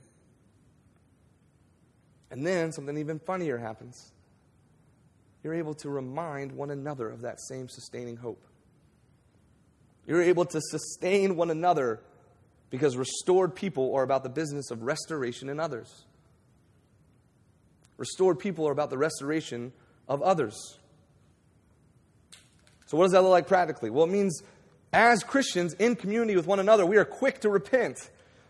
And 2.30 2.46
then 2.46 2.72
something 2.72 2.96
even 2.98 3.18
funnier 3.18 3.56
happens. 3.56 4.12
You're 5.42 5.54
able 5.54 5.74
to 5.74 5.88
remind 5.88 6.52
one 6.52 6.70
another 6.70 7.08
of 7.08 7.22
that 7.22 7.40
same 7.40 7.68
sustaining 7.68 8.16
hope. 8.16 8.44
You're 10.06 10.22
able 10.22 10.44
to 10.46 10.60
sustain 10.60 11.36
one 11.36 11.50
another 11.50 12.02
because 12.68 12.96
restored 12.96 13.54
people 13.54 13.94
are 13.94 14.02
about 14.02 14.22
the 14.22 14.28
business 14.28 14.70
of 14.70 14.82
restoration 14.82 15.48
in 15.48 15.58
others. 15.58 16.04
Restored 17.96 18.38
people 18.38 18.68
are 18.68 18.72
about 18.72 18.90
the 18.90 18.98
restoration 18.98 19.72
of 20.08 20.22
others. 20.22 20.78
So, 22.90 22.96
what 22.96 23.05
does 23.05 23.12
that 23.12 23.22
look 23.22 23.31
like 23.31 23.46
practically? 23.46 23.88
Well, 23.88 24.05
it 24.05 24.11
means 24.11 24.42
as 24.92 25.22
Christians 25.22 25.74
in 25.74 25.94
community 25.94 26.35
with 26.35 26.48
one 26.48 26.59
another, 26.59 26.85
we 26.85 26.96
are 26.96 27.05
quick 27.05 27.42
to 27.42 27.48
repent. 27.48 27.96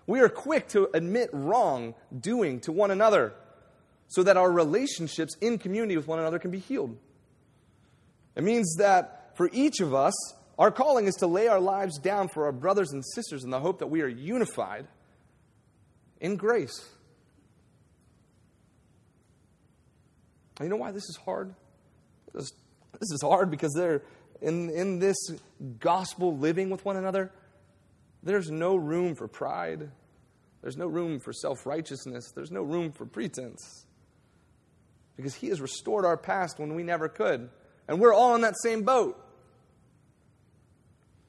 We 0.06 0.20
are 0.20 0.30
quick 0.30 0.68
to 0.68 0.88
admit 0.94 1.28
wrong 1.34 1.94
doing 2.18 2.60
to 2.60 2.72
one 2.72 2.90
another 2.90 3.34
so 4.08 4.22
that 4.22 4.38
our 4.38 4.50
relationships 4.50 5.36
in 5.42 5.58
community 5.58 5.94
with 5.94 6.08
one 6.08 6.18
another 6.18 6.38
can 6.38 6.50
be 6.50 6.58
healed. 6.58 6.96
It 8.34 8.42
means 8.42 8.76
that 8.76 9.36
for 9.36 9.50
each 9.52 9.80
of 9.80 9.92
us, 9.92 10.14
our 10.58 10.70
calling 10.70 11.04
is 11.04 11.16
to 11.16 11.26
lay 11.26 11.46
our 11.46 11.60
lives 11.60 11.98
down 11.98 12.28
for 12.28 12.46
our 12.46 12.52
brothers 12.52 12.92
and 12.92 13.04
sisters 13.14 13.44
in 13.44 13.50
the 13.50 13.60
hope 13.60 13.80
that 13.80 13.88
we 13.88 14.00
are 14.00 14.08
unified 14.08 14.86
in 16.18 16.36
grace. 16.36 16.88
And 20.58 20.64
you 20.64 20.70
know 20.70 20.76
why 20.76 20.92
this 20.92 21.04
is 21.10 21.18
hard? 21.26 21.54
This, 22.32 22.50
this 22.98 23.10
is 23.10 23.20
hard 23.20 23.50
because 23.50 23.74
they're 23.74 24.00
in, 24.40 24.70
in 24.70 24.98
this 24.98 25.16
gospel 25.78 26.36
living 26.36 26.70
with 26.70 26.84
one 26.84 26.96
another, 26.96 27.32
there's 28.22 28.50
no 28.50 28.76
room 28.76 29.14
for 29.14 29.28
pride. 29.28 29.90
There's 30.62 30.76
no 30.76 30.86
room 30.86 31.20
for 31.20 31.32
self 31.32 31.66
righteousness. 31.66 32.32
There's 32.34 32.50
no 32.50 32.62
room 32.62 32.92
for 32.92 33.06
pretense. 33.06 33.86
Because 35.16 35.34
He 35.34 35.48
has 35.48 35.60
restored 35.60 36.04
our 36.04 36.16
past 36.16 36.58
when 36.58 36.74
we 36.74 36.82
never 36.82 37.08
could. 37.08 37.50
And 37.88 38.00
we're 38.00 38.14
all 38.14 38.34
in 38.34 38.42
that 38.42 38.54
same 38.62 38.82
boat. 38.82 39.22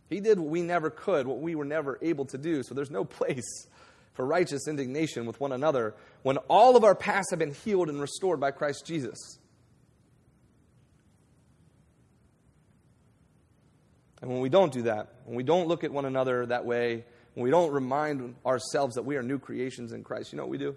He 0.10 0.20
did 0.20 0.40
what 0.40 0.50
we 0.50 0.62
never 0.62 0.90
could, 0.90 1.26
what 1.26 1.40
we 1.40 1.56
were 1.56 1.66
never 1.66 1.98
able 2.02 2.26
to 2.26 2.38
do. 2.38 2.64
So 2.64 2.76
there's 2.76 2.92
no 2.92 3.06
place 3.06 3.68
for 4.14 4.26
righteous 4.26 4.68
indignation 4.68 5.26
with 5.26 5.40
one 5.40 5.54
another 5.54 5.96
when 6.24 6.38
all 6.50 6.76
of 6.76 6.84
our 6.84 6.96
past 6.96 7.28
have 7.30 7.40
been 7.40 7.54
healed 7.54 7.88
and 7.90 8.00
restored 8.02 8.40
by 8.40 8.52
Christ 8.52 8.86
Jesus. 8.86 9.40
And 14.22 14.30
when 14.30 14.40
we 14.40 14.50
don't 14.50 14.72
do 14.72 14.84
that, 14.84 15.08
when 15.26 15.36
we 15.36 15.44
don't 15.44 15.68
look 15.68 15.84
at 15.84 15.92
one 15.92 16.06
another 16.06 16.46
that 16.46 16.64
way, 16.64 17.04
when 17.34 17.44
we 17.44 17.50
don't 17.50 17.72
remind 17.72 18.36
ourselves 18.46 18.96
that 18.96 19.04
we 19.04 19.16
are 19.16 19.24
new 19.24 19.40
creations 19.40 19.94
in 19.94 20.04
Christ, 20.04 20.32
you 20.32 20.38
know 20.38 20.44
what 20.44 20.52
we 20.52 20.58
do? 20.58 20.76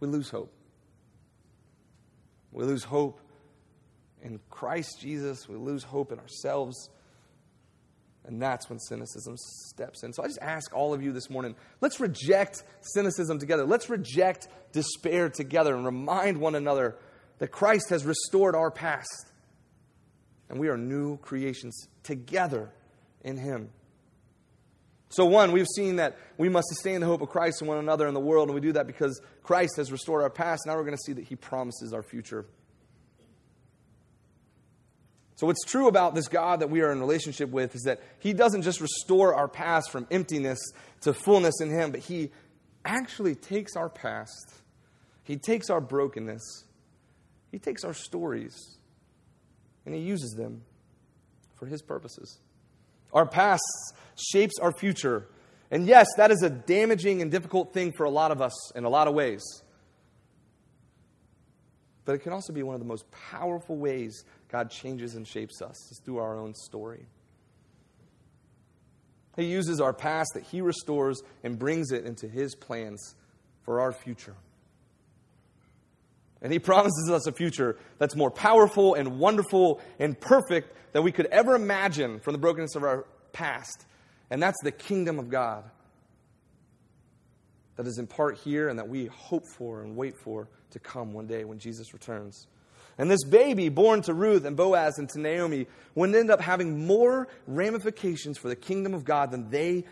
We 0.00 0.08
lose 0.08 0.30
hope. 0.30 0.52
We 2.52 2.64
lose 2.64 2.84
hope 2.84 3.20
in 4.22 4.40
Christ 4.48 5.00
Jesus. 5.00 5.48
We 5.48 5.56
lose 5.56 5.82
hope 5.82 6.12
in 6.12 6.18
ourselves. 6.18 6.88
And 8.24 8.40
that's 8.40 8.68
when 8.70 8.78
cynicism 8.78 9.36
steps 9.36 10.02
in. 10.02 10.12
So 10.12 10.22
I 10.22 10.26
just 10.26 10.40
ask 10.40 10.74
all 10.74 10.94
of 10.94 11.02
you 11.02 11.12
this 11.12 11.30
morning 11.30 11.56
let's 11.80 12.00
reject 12.00 12.62
cynicism 12.80 13.38
together. 13.38 13.64
Let's 13.64 13.90
reject 13.90 14.48
despair 14.72 15.28
together 15.28 15.74
and 15.74 15.84
remind 15.84 16.38
one 16.38 16.54
another 16.54 16.96
that 17.38 17.48
Christ 17.48 17.90
has 17.90 18.04
restored 18.04 18.54
our 18.54 18.70
past. 18.70 19.32
And 20.48 20.58
we 20.58 20.68
are 20.68 20.78
new 20.78 21.18
creations 21.18 21.88
together 22.02 22.72
in 23.28 23.36
Him. 23.36 23.70
So, 25.10 25.24
one, 25.24 25.52
we've 25.52 25.66
seen 25.74 25.96
that 25.96 26.18
we 26.36 26.48
must 26.48 26.68
sustain 26.68 27.00
the 27.00 27.06
hope 27.06 27.22
of 27.22 27.30
Christ 27.30 27.62
in 27.62 27.68
one 27.68 27.78
another 27.78 28.06
in 28.08 28.14
the 28.14 28.20
world, 28.20 28.48
and 28.48 28.54
we 28.54 28.60
do 28.60 28.72
that 28.72 28.86
because 28.86 29.20
Christ 29.42 29.76
has 29.76 29.90
restored 29.90 30.22
our 30.22 30.30
past. 30.30 30.62
Now 30.66 30.76
we're 30.76 30.84
going 30.84 30.96
to 30.96 31.02
see 31.04 31.14
that 31.14 31.24
He 31.24 31.36
promises 31.36 31.94
our 31.94 32.02
future. 32.02 32.44
So, 35.36 35.46
what's 35.46 35.64
true 35.64 35.88
about 35.88 36.14
this 36.14 36.28
God 36.28 36.60
that 36.60 36.68
we 36.68 36.82
are 36.82 36.92
in 36.92 37.00
relationship 37.00 37.50
with 37.50 37.74
is 37.74 37.82
that 37.82 38.02
He 38.18 38.34
doesn't 38.34 38.62
just 38.62 38.80
restore 38.80 39.34
our 39.34 39.48
past 39.48 39.90
from 39.90 40.06
emptiness 40.10 40.58
to 41.02 41.14
fullness 41.14 41.60
in 41.60 41.70
Him, 41.70 41.90
but 41.90 42.00
He 42.00 42.30
actually 42.84 43.34
takes 43.34 43.76
our 43.76 43.88
past, 43.88 44.52
He 45.24 45.36
takes 45.36 45.70
our 45.70 45.80
brokenness, 45.80 46.64
He 47.50 47.58
takes 47.58 47.82
our 47.82 47.94
stories, 47.94 48.76
and 49.86 49.94
He 49.94 50.02
uses 50.02 50.32
them 50.32 50.62
for 51.54 51.64
His 51.64 51.80
purposes. 51.80 52.40
Our 53.12 53.26
past 53.26 53.62
shapes 54.16 54.54
our 54.60 54.72
future. 54.72 55.28
And 55.70 55.86
yes, 55.86 56.06
that 56.16 56.30
is 56.30 56.42
a 56.42 56.50
damaging 56.50 57.22
and 57.22 57.30
difficult 57.30 57.72
thing 57.72 57.92
for 57.92 58.04
a 58.04 58.10
lot 58.10 58.30
of 58.30 58.40
us 58.40 58.74
in 58.74 58.84
a 58.84 58.88
lot 58.88 59.08
of 59.08 59.14
ways. 59.14 59.42
But 62.04 62.14
it 62.14 62.18
can 62.20 62.32
also 62.32 62.52
be 62.52 62.62
one 62.62 62.74
of 62.74 62.80
the 62.80 62.86
most 62.86 63.04
powerful 63.10 63.76
ways 63.76 64.24
God 64.48 64.70
changes 64.70 65.14
and 65.14 65.28
shapes 65.28 65.60
us 65.60 65.76
is 65.90 66.00
through 66.04 66.18
our 66.18 66.38
own 66.38 66.54
story. 66.54 67.06
He 69.36 69.44
uses 69.44 69.80
our 69.80 69.92
past 69.92 70.30
that 70.34 70.42
He 70.42 70.60
restores 70.62 71.22
and 71.44 71.58
brings 71.58 71.92
it 71.92 72.04
into 72.04 72.26
His 72.26 72.54
plans 72.54 73.14
for 73.62 73.80
our 73.80 73.92
future. 73.92 74.34
And 76.42 76.52
He 76.52 76.58
promises 76.58 77.10
us 77.10 77.26
a 77.26 77.32
future 77.32 77.76
that's 77.98 78.14
more 78.14 78.30
powerful 78.30 78.94
and 78.94 79.18
wonderful 79.18 79.80
and 79.98 80.18
perfect 80.18 80.74
than 80.92 81.02
we 81.02 81.12
could 81.12 81.26
ever 81.26 81.54
imagine 81.54 82.20
from 82.20 82.32
the 82.32 82.38
brokenness 82.38 82.74
of 82.74 82.82
our 82.82 83.06
past. 83.32 83.86
And 84.30 84.42
that's 84.42 84.58
the 84.62 84.72
kingdom 84.72 85.18
of 85.18 85.28
God 85.28 85.64
that 87.76 87.86
is 87.86 87.98
in 87.98 88.06
part 88.06 88.36
here 88.38 88.68
and 88.68 88.78
that 88.78 88.88
we 88.88 89.06
hope 89.06 89.46
for 89.46 89.82
and 89.82 89.96
wait 89.96 90.16
for 90.18 90.48
to 90.70 90.78
come 90.78 91.12
one 91.12 91.26
day 91.26 91.44
when 91.44 91.58
Jesus 91.58 91.92
returns. 91.92 92.46
And 92.98 93.08
this 93.08 93.22
baby 93.24 93.68
born 93.68 94.02
to 94.02 94.12
Ruth 94.12 94.44
and 94.44 94.56
Boaz 94.56 94.98
and 94.98 95.08
to 95.10 95.20
Naomi 95.20 95.66
would 95.94 96.14
end 96.14 96.30
up 96.30 96.40
having 96.40 96.86
more 96.86 97.28
ramifications 97.46 98.36
for 98.36 98.48
the 98.48 98.56
kingdom 98.56 98.92
of 98.92 99.04
God 99.04 99.30
than 99.30 99.48
they 99.50 99.84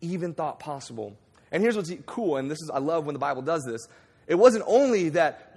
even 0.00 0.34
thought 0.34 0.58
possible. 0.58 1.16
And 1.52 1.62
here's 1.62 1.76
what's 1.76 1.92
cool, 2.06 2.36
and 2.36 2.50
this 2.50 2.60
is 2.60 2.70
I 2.74 2.78
love 2.78 3.06
when 3.06 3.14
the 3.14 3.20
Bible 3.20 3.42
does 3.42 3.64
this. 3.64 3.86
It 4.26 4.34
wasn't 4.34 4.64
only 4.66 5.10
that 5.10 5.47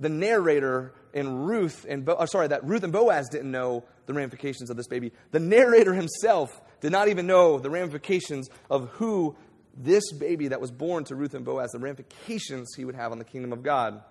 the 0.00 0.08
narrator 0.08 0.92
and 1.14 1.46
Ruth 1.46 1.86
and 1.88 2.04
Bo, 2.04 2.16
oh, 2.18 2.26
sorry 2.26 2.48
that 2.48 2.64
Ruth 2.64 2.82
and 2.82 2.92
Boaz 2.92 3.28
didn't 3.28 3.50
know 3.50 3.84
the 4.06 4.14
ramifications 4.14 4.70
of 4.70 4.76
this 4.76 4.86
baby. 4.86 5.12
The 5.32 5.40
narrator 5.40 5.94
himself 5.94 6.60
did 6.80 6.92
not 6.92 7.08
even 7.08 7.26
know 7.26 7.58
the 7.58 7.70
ramifications 7.70 8.48
of 8.70 8.88
who 8.90 9.36
this 9.76 10.12
baby 10.12 10.48
that 10.48 10.60
was 10.60 10.70
born 10.70 11.04
to 11.04 11.14
Ruth 11.14 11.34
and 11.34 11.44
Boaz, 11.44 11.70
the 11.72 11.78
ramifications 11.78 12.74
he 12.76 12.84
would 12.84 12.96
have 12.96 13.12
on 13.12 13.18
the 13.18 13.24
kingdom 13.24 13.52
of 13.52 13.62
God. 13.62 14.02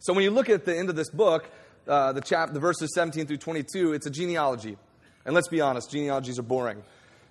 So 0.00 0.12
when 0.12 0.24
you 0.24 0.30
look 0.30 0.48
at 0.48 0.64
the 0.64 0.76
end 0.76 0.88
of 0.88 0.96
this 0.96 1.10
book, 1.10 1.48
uh, 1.88 2.12
the, 2.12 2.20
chap- 2.20 2.52
the 2.52 2.60
verses 2.60 2.90
17 2.94 3.26
through 3.26 3.36
22, 3.38 3.92
it's 3.92 4.06
a 4.06 4.10
genealogy. 4.10 4.76
And 5.24 5.34
let's 5.34 5.48
be 5.48 5.60
honest, 5.60 5.90
genealogies 5.90 6.38
are 6.38 6.42
boring. 6.42 6.82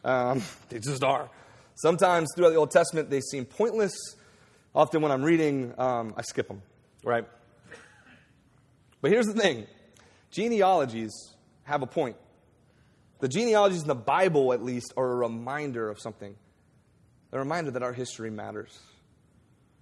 Um, 0.04 0.44
they 0.70 0.80
just 0.80 1.04
are. 1.04 1.30
Sometimes 1.76 2.30
throughout 2.36 2.52
the 2.52 2.56
Old 2.56 2.72
Testament, 2.72 3.10
they 3.10 3.22
seem 3.22 3.46
pointless. 3.46 3.94
Often 4.74 5.02
when 5.02 5.12
I'm 5.12 5.24
reading, 5.24 5.74
um, 5.78 6.14
I 6.18 6.22
skip 6.22 6.48
them, 6.48 6.62
right? 7.06 7.26
But 9.02 9.12
here's 9.12 9.28
the 9.28 9.34
thing 9.34 9.68
genealogies 10.32 11.14
have 11.64 11.82
a 11.82 11.88
point. 11.88 12.18
The 13.20 13.30
genealogies 13.30 13.84
in 13.84 13.88
the 13.88 13.96
Bible, 13.96 14.52
at 14.52 14.62
least, 14.62 14.94
are 14.98 15.10
a 15.10 15.16
reminder 15.16 15.90
of 15.90 16.02
something 16.02 16.36
a 17.32 17.40
reminder 17.40 17.72
that 17.72 17.84
our 17.84 17.92
history 17.94 18.30
matters. 18.30 18.80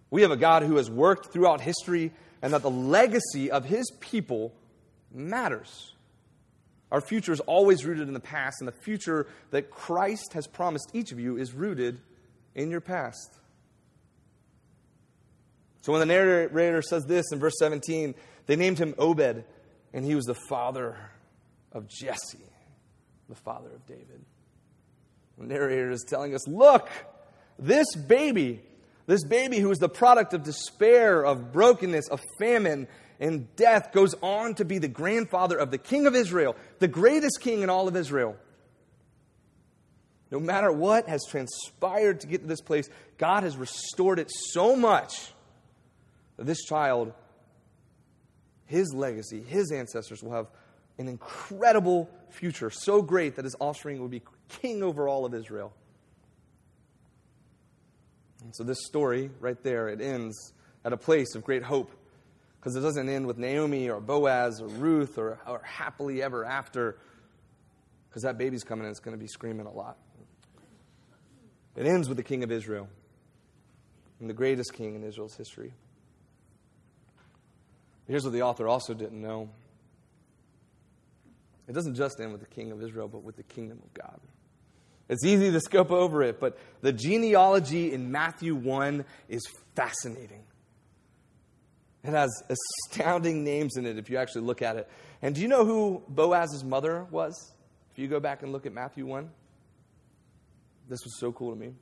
We 0.10 0.24
have 0.24 0.32
a 0.32 0.38
God 0.38 0.64
who 0.64 0.78
has 0.78 0.90
worked 0.90 1.32
throughout 1.32 1.62
history 1.62 2.12
and 2.42 2.54
that 2.54 2.64
the 2.64 2.72
legacy 2.72 3.52
of 3.52 3.64
his 3.64 3.92
people 4.00 4.54
matters. 5.14 5.94
Our 6.92 7.02
future 7.02 7.32
is 7.32 7.40
always 7.42 7.86
rooted 7.86 8.08
in 8.08 8.14
the 8.14 8.20
past, 8.20 8.58
and 8.60 8.68
the 8.68 8.84
future 8.84 9.28
that 9.52 9.72
Christ 9.72 10.34
has 10.34 10.46
promised 10.46 10.92
each 10.94 11.12
of 11.12 11.20
you 11.20 11.38
is 11.38 11.54
rooted 11.54 12.00
in 12.54 12.70
your 12.70 12.82
past. 12.82 13.40
So 15.84 15.92
when 15.92 16.00
the 16.00 16.06
narrator 16.06 16.82
says 16.82 17.06
this 17.06 17.26
in 17.34 17.40
verse 17.40 17.56
17, 17.60 18.16
they 18.46 18.56
named 18.56 18.80
him 18.80 18.96
Obed, 18.98 19.44
and 19.92 20.06
he 20.06 20.16
was 20.16 20.24
the 20.24 20.38
father 20.48 20.96
of 21.74 21.90
Jesse, 21.90 22.40
the 23.28 23.36
father 23.36 23.70
of 23.70 23.86
David. 23.86 24.24
The 25.38 25.46
narrator 25.46 25.92
is 25.92 26.06
telling 26.08 26.34
us, 26.34 26.48
look, 26.48 26.88
this 27.60 27.96
baby, 27.96 28.62
this 29.08 29.26
baby 29.26 29.60
who 29.60 29.72
is 29.72 29.78
the 29.78 29.90
product 29.90 30.34
of 30.34 30.44
despair, 30.44 31.26
of 31.26 31.52
brokenness, 31.52 32.08
of 32.08 32.22
famine, 32.40 32.88
and 33.20 33.54
death, 33.58 33.92
goes 33.92 34.16
on 34.22 34.56
to 34.56 34.64
be 34.64 34.78
the 34.78 34.88
grandfather 34.88 35.58
of 35.58 35.70
the 35.70 35.78
king 35.78 36.08
of 36.08 36.16
Israel, 36.16 36.56
the 36.80 36.88
greatest 36.88 37.42
king 37.42 37.62
in 37.62 37.70
all 37.70 37.90
of 37.90 37.98
Israel. 37.98 38.38
No 40.32 40.40
matter 40.40 40.72
what 40.72 41.10
has 41.10 41.26
transpired 41.30 42.22
to 42.22 42.28
get 42.28 42.40
to 42.40 42.48
this 42.48 42.62
place, 42.62 42.90
God 43.18 43.44
has 43.44 43.58
restored 43.58 44.18
it 44.18 44.32
so 44.32 44.78
much 44.78 45.33
this 46.38 46.64
child, 46.64 47.14
his 48.66 48.94
legacy, 48.94 49.42
his 49.42 49.72
ancestors 49.72 50.24
will 50.24 50.32
have 50.32 50.48
an 50.98 51.08
incredible 51.08 52.10
future, 52.30 52.70
so 52.70 53.02
great 53.02 53.36
that 53.36 53.46
his 53.46 53.56
offspring 53.60 54.00
will 54.00 54.08
be 54.08 54.22
king 54.48 54.84
over 54.84 55.08
all 55.08 55.26
of 55.26 55.34
Israel. 55.34 55.74
And 58.44 58.56
so 58.56 58.64
this 58.64 58.80
story 58.86 59.30
right 59.40 59.62
there, 59.64 59.88
it 59.88 60.02
ends 60.02 60.54
at 60.84 60.94
a 60.94 60.98
place 60.98 61.36
of 61.36 61.44
great 61.44 61.64
hope 61.64 61.92
because 62.60 62.76
it 62.76 62.82
doesn't 62.82 63.10
end 63.10 63.26
with 63.26 63.38
Naomi 63.38 63.90
or 63.90 64.00
Boaz 64.00 64.62
or 64.62 64.68
Ruth 64.68 65.18
or, 65.18 65.40
or 65.48 65.62
happily 65.64 66.22
ever 66.22 66.46
after 66.46 66.98
because 68.10 68.24
that 68.24 68.38
baby's 68.38 68.64
coming 68.64 68.86
and 68.86 68.92
it's 68.92 69.00
going 69.00 69.18
to 69.18 69.22
be 69.22 69.28
screaming 69.28 69.66
a 69.66 69.72
lot. 69.72 69.98
It 71.76 71.88
ends 71.88 72.08
with 72.08 72.18
the 72.18 72.24
king 72.24 72.44
of 72.44 72.52
Israel 72.52 72.88
and 74.20 74.30
the 74.30 74.34
greatest 74.34 74.74
king 74.74 74.96
in 74.96 75.04
Israel's 75.04 75.36
history. 75.36 75.74
Here's 78.08 78.24
what 78.24 78.34
the 78.34 78.42
author 78.42 78.68
also 78.68 78.94
didn't 78.94 79.22
know. 79.22 79.50
It 81.68 81.74
doesn't 81.74 81.96
just 81.96 82.20
end 82.20 82.32
with 82.32 82.42
the 82.42 82.48
king 82.48 82.72
of 82.72 82.84
Israel, 82.84 83.08
but 83.08 83.24
with 83.24 83.38
the 83.38 83.44
kingdom 83.44 83.80
of 83.84 83.94
God. 83.94 84.20
It's 85.10 85.26
easy 85.26 85.52
to 85.52 85.60
scope 85.60 85.92
over 85.92 86.24
it, 86.24 86.40
but 86.40 86.58
the 86.82 86.92
genealogy 86.92 87.94
in 87.94 88.12
Matthew 88.12 88.56
1 88.56 89.06
is 89.30 89.42
fascinating. 89.76 90.44
It 92.04 92.12
has 92.12 92.30
astounding 92.90 93.44
names 93.44 93.78
in 93.78 93.86
it 93.86 93.98
if 93.98 94.10
you 94.10 94.18
actually 94.18 94.42
look 94.42 94.62
at 94.62 94.76
it. 94.76 94.90
And 95.22 95.34
do 95.34 95.42
you 95.42 95.48
know 95.48 95.64
who 95.64 96.04
Boaz's 96.10 96.64
mother 96.64 97.06
was? 97.10 97.54
If 97.92 98.00
you 98.00 98.08
go 98.08 98.20
back 98.20 98.44
and 98.44 98.52
look 98.52 98.66
at 98.66 98.74
Matthew 98.74 99.06
1, 99.06 99.30
this 100.90 101.00
was 101.04 101.18
so 101.20 101.32
cool 101.32 101.54
to 101.54 101.60
me. 101.60 101.74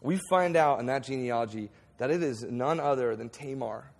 We 0.00 0.18
find 0.30 0.56
out 0.56 0.80
in 0.80 0.86
that 0.86 1.04
genealogy 1.04 1.68
that 1.98 2.10
it 2.10 2.22
is 2.22 2.42
none 2.42 2.80
other 2.80 3.14
than 3.14 3.28
Tamar, 3.28 3.90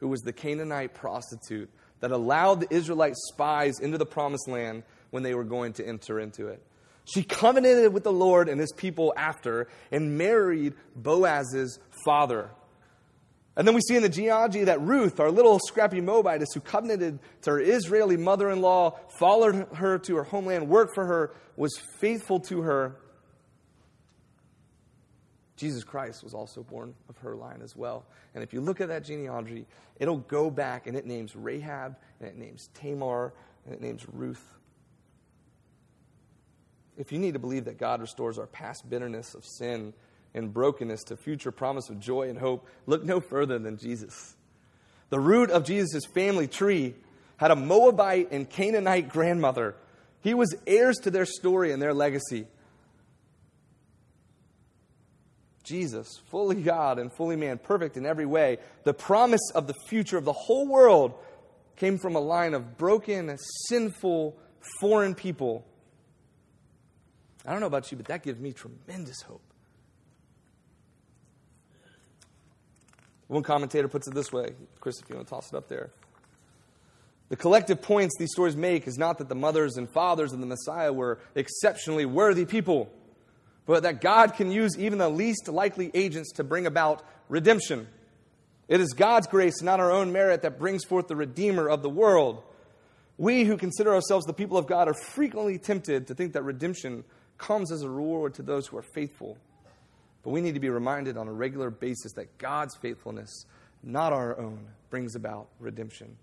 who 0.00 0.08
was 0.08 0.20
the 0.20 0.32
Canaanite 0.32 0.94
prostitute 0.94 1.70
that 2.00 2.10
allowed 2.10 2.60
the 2.60 2.74
Israelite 2.74 3.14
spies 3.16 3.78
into 3.78 3.98
the 3.98 4.06
promised 4.06 4.48
land 4.48 4.82
when 5.10 5.22
they 5.22 5.34
were 5.34 5.44
going 5.44 5.74
to 5.74 5.86
enter 5.86 6.18
into 6.18 6.48
it. 6.48 6.62
She 7.04 7.22
covenanted 7.22 7.92
with 7.92 8.04
the 8.04 8.12
Lord 8.12 8.48
and 8.48 8.60
his 8.60 8.72
people 8.72 9.12
after 9.16 9.68
and 9.90 10.16
married 10.16 10.74
Boaz's 10.96 11.78
father. 12.04 12.50
And 13.56 13.66
then 13.66 13.74
we 13.74 13.80
see 13.80 13.96
in 13.96 14.02
the 14.02 14.08
genealogy 14.08 14.64
that 14.64 14.80
Ruth, 14.80 15.18
our 15.18 15.30
little 15.30 15.58
scrappy 15.66 16.00
Moabitess 16.00 16.48
who 16.54 16.60
covenanted 16.60 17.18
to 17.42 17.50
her 17.50 17.60
Israeli 17.60 18.16
mother 18.16 18.48
in 18.50 18.60
law, 18.60 18.98
followed 19.18 19.66
her 19.74 19.98
to 19.98 20.16
her 20.16 20.22
homeland, 20.22 20.68
worked 20.68 20.94
for 20.94 21.04
her, 21.04 21.34
was 21.56 21.76
faithful 21.98 22.40
to 22.40 22.62
her. 22.62 22.96
Jesus 25.60 25.84
Christ 25.84 26.24
was 26.24 26.32
also 26.32 26.62
born 26.62 26.94
of 27.10 27.18
her 27.18 27.36
line 27.36 27.60
as 27.62 27.76
well. 27.76 28.06
And 28.34 28.42
if 28.42 28.54
you 28.54 28.62
look 28.62 28.80
at 28.80 28.88
that 28.88 29.04
genealogy, 29.04 29.66
it'll 29.98 30.16
go 30.16 30.50
back 30.50 30.86
and 30.86 30.96
it 30.96 31.04
names 31.04 31.36
Rahab, 31.36 31.96
and 32.18 32.26
it 32.26 32.36
names 32.36 32.70
Tamar, 32.72 33.34
and 33.66 33.74
it 33.74 33.82
names 33.82 34.06
Ruth. 34.10 34.42
If 36.96 37.12
you 37.12 37.18
need 37.18 37.34
to 37.34 37.38
believe 37.38 37.66
that 37.66 37.76
God 37.76 38.00
restores 38.00 38.38
our 38.38 38.46
past 38.46 38.88
bitterness 38.88 39.34
of 39.34 39.44
sin 39.44 39.92
and 40.32 40.52
brokenness 40.52 41.04
to 41.04 41.16
future 41.18 41.52
promise 41.52 41.90
of 41.90 42.00
joy 42.00 42.30
and 42.30 42.38
hope, 42.38 42.66
look 42.86 43.04
no 43.04 43.20
further 43.20 43.58
than 43.58 43.76
Jesus. 43.76 44.36
The 45.10 45.20
root 45.20 45.50
of 45.50 45.64
Jesus' 45.64 46.06
family 46.06 46.48
tree 46.48 46.94
had 47.36 47.50
a 47.50 47.56
Moabite 47.56 48.28
and 48.30 48.48
Canaanite 48.48 49.10
grandmother. 49.10 49.76
He 50.22 50.32
was 50.32 50.54
heirs 50.66 50.96
to 51.02 51.10
their 51.10 51.26
story 51.26 51.70
and 51.70 51.82
their 51.82 51.92
legacy. 51.92 52.46
Jesus, 55.70 56.20
fully 56.30 56.62
God 56.62 56.98
and 56.98 57.12
fully 57.12 57.36
man, 57.36 57.58
perfect 57.58 57.96
in 57.96 58.04
every 58.04 58.26
way, 58.26 58.58
the 58.84 58.92
promise 58.92 59.50
of 59.54 59.66
the 59.66 59.74
future 59.88 60.18
of 60.18 60.24
the 60.24 60.32
whole 60.32 60.66
world 60.66 61.14
came 61.76 61.96
from 61.96 62.16
a 62.16 62.20
line 62.20 62.54
of 62.54 62.76
broken, 62.76 63.36
sinful, 63.68 64.36
foreign 64.80 65.14
people 65.14 65.64
I 67.46 67.52
don't 67.52 67.60
know 67.60 67.66
about 67.66 67.90
you, 67.90 67.96
but 67.96 68.06
that 68.06 68.22
gives 68.22 68.38
me 68.38 68.52
tremendous 68.52 69.22
hope. 69.22 69.42
One 73.28 73.42
commentator 73.42 73.88
puts 73.88 74.08
it 74.08 74.14
this 74.14 74.32
way 74.32 74.50
Chris, 74.80 75.00
if 75.00 75.08
you 75.08 75.16
want 75.16 75.28
to 75.28 75.34
toss 75.34 75.52
it 75.52 75.56
up 75.56 75.68
there. 75.68 75.90
The 77.28 77.36
collective 77.36 77.80
points 77.80 78.16
these 78.18 78.32
stories 78.32 78.56
make 78.56 78.88
is 78.88 78.98
not 78.98 79.18
that 79.18 79.28
the 79.28 79.36
mothers 79.36 79.76
and 79.76 79.88
fathers 79.92 80.32
of 80.32 80.40
the 80.40 80.46
Messiah 80.46 80.92
were 80.92 81.20
exceptionally 81.36 82.04
worthy 82.04 82.44
people, 82.44 82.90
but 83.70 83.84
that 83.84 84.00
God 84.00 84.34
can 84.34 84.50
use 84.50 84.76
even 84.76 84.98
the 84.98 85.08
least 85.08 85.46
likely 85.46 85.92
agents 85.94 86.32
to 86.32 86.42
bring 86.42 86.66
about 86.66 87.04
redemption. 87.28 87.86
It 88.66 88.80
is 88.80 88.94
God's 88.94 89.28
grace, 89.28 89.62
not 89.62 89.78
our 89.78 89.92
own 89.92 90.10
merit, 90.10 90.42
that 90.42 90.58
brings 90.58 90.84
forth 90.84 91.06
the 91.06 91.14
Redeemer 91.14 91.68
of 91.68 91.80
the 91.80 91.88
world. 91.88 92.42
We 93.16 93.44
who 93.44 93.56
consider 93.56 93.94
ourselves 93.94 94.26
the 94.26 94.32
people 94.32 94.58
of 94.58 94.66
God 94.66 94.88
are 94.88 94.94
frequently 94.94 95.56
tempted 95.56 96.08
to 96.08 96.16
think 96.16 96.32
that 96.32 96.42
redemption 96.42 97.04
comes 97.38 97.70
as 97.70 97.82
a 97.82 97.88
reward 97.88 98.34
to 98.34 98.42
those 98.42 98.66
who 98.66 98.76
are 98.76 98.82
faithful. 98.82 99.38
But 100.24 100.30
we 100.30 100.40
need 100.40 100.54
to 100.54 100.60
be 100.60 100.68
reminded 100.68 101.16
on 101.16 101.28
a 101.28 101.32
regular 101.32 101.70
basis 101.70 102.14
that 102.14 102.38
God's 102.38 102.76
faithfulness, 102.78 103.46
not 103.84 104.12
our 104.12 104.36
own, 104.36 104.66
brings 104.90 105.14
about 105.14 105.46
redemption. 105.60 106.16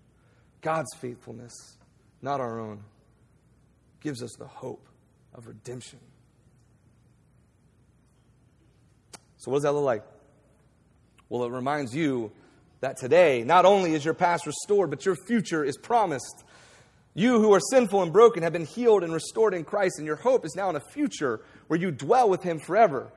God's 0.60 0.94
faithfulness, 0.98 1.54
not 2.20 2.40
our 2.42 2.60
own, 2.60 2.84
gives 4.02 4.22
us 4.22 4.34
the 4.38 4.46
hope 4.46 4.86
of 5.32 5.46
redemption. 5.46 5.98
So, 9.38 9.50
what 9.50 9.58
does 9.58 9.62
that 9.64 9.72
look 9.72 9.84
like? 9.84 10.04
Well, 11.28 11.44
it 11.44 11.52
reminds 11.52 11.94
you 11.94 12.32
that 12.80 12.96
today, 12.96 13.44
not 13.44 13.64
only 13.64 13.94
is 13.94 14.04
your 14.04 14.14
past 14.14 14.46
restored, 14.46 14.90
but 14.90 15.04
your 15.04 15.16
future 15.16 15.64
is 15.64 15.76
promised. 15.76 16.44
You 17.14 17.40
who 17.40 17.52
are 17.52 17.60
sinful 17.60 18.02
and 18.02 18.12
broken 18.12 18.42
have 18.42 18.52
been 18.52 18.66
healed 18.66 19.02
and 19.02 19.12
restored 19.12 19.54
in 19.54 19.64
Christ, 19.64 19.98
and 19.98 20.06
your 20.06 20.16
hope 20.16 20.44
is 20.44 20.54
now 20.54 20.70
in 20.70 20.76
a 20.76 20.80
future 20.80 21.40
where 21.66 21.78
you 21.78 21.90
dwell 21.90 22.28
with 22.28 22.42
Him 22.42 22.58
forever. 22.58 23.10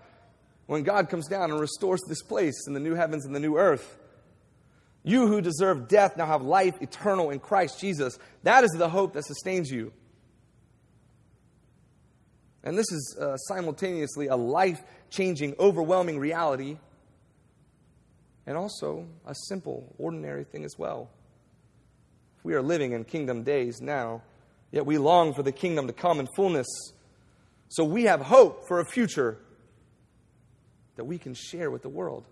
When 0.65 0.83
God 0.83 1.09
comes 1.09 1.27
down 1.27 1.51
and 1.51 1.59
restores 1.59 2.01
this 2.07 2.21
place 2.21 2.65
in 2.67 2.73
the 2.73 2.79
new 2.79 2.95
heavens 2.95 3.25
and 3.25 3.35
the 3.35 3.39
new 3.39 3.57
earth. 3.57 3.97
You 5.03 5.27
who 5.27 5.41
deserve 5.41 5.87
death 5.87 6.15
now 6.15 6.27
have 6.27 6.43
life 6.43 6.81
eternal 6.81 7.31
in 7.31 7.39
Christ 7.39 7.79
Jesus. 7.79 8.17
That 8.43 8.63
is 8.63 8.71
the 8.71 8.89
hope 8.89 9.13
that 9.13 9.25
sustains 9.25 9.69
you. 9.69 9.91
And 12.63 12.77
this 12.77 12.91
is 12.91 13.17
uh, 13.19 13.37
simultaneously 13.37 14.27
a 14.27 14.35
life 14.35 14.81
changing, 15.11 15.53
overwhelming 15.59 16.17
reality, 16.17 16.77
and 18.47 18.57
also 18.57 19.05
a 19.27 19.35
simple, 19.47 19.93
ordinary 19.99 20.43
thing 20.43 20.65
as 20.65 20.75
well. 20.77 21.09
We 22.43 22.55
are 22.55 22.61
living 22.61 22.93
in 22.93 23.03
kingdom 23.03 23.43
days 23.43 23.81
now, 23.81 24.23
yet 24.71 24.85
we 24.85 24.97
long 24.97 25.33
for 25.33 25.43
the 25.43 25.51
kingdom 25.51 25.85
to 25.87 25.93
come 25.93 26.19
in 26.19 26.27
fullness. 26.35 26.67
So 27.69 27.83
we 27.83 28.05
have 28.05 28.21
hope 28.21 28.67
for 28.67 28.79
a 28.79 28.85
future 28.85 29.37
that 30.95 31.05
we 31.05 31.17
can 31.17 31.33
share 31.35 31.69
with 31.69 31.83
the 31.83 31.89
world. 31.89 32.25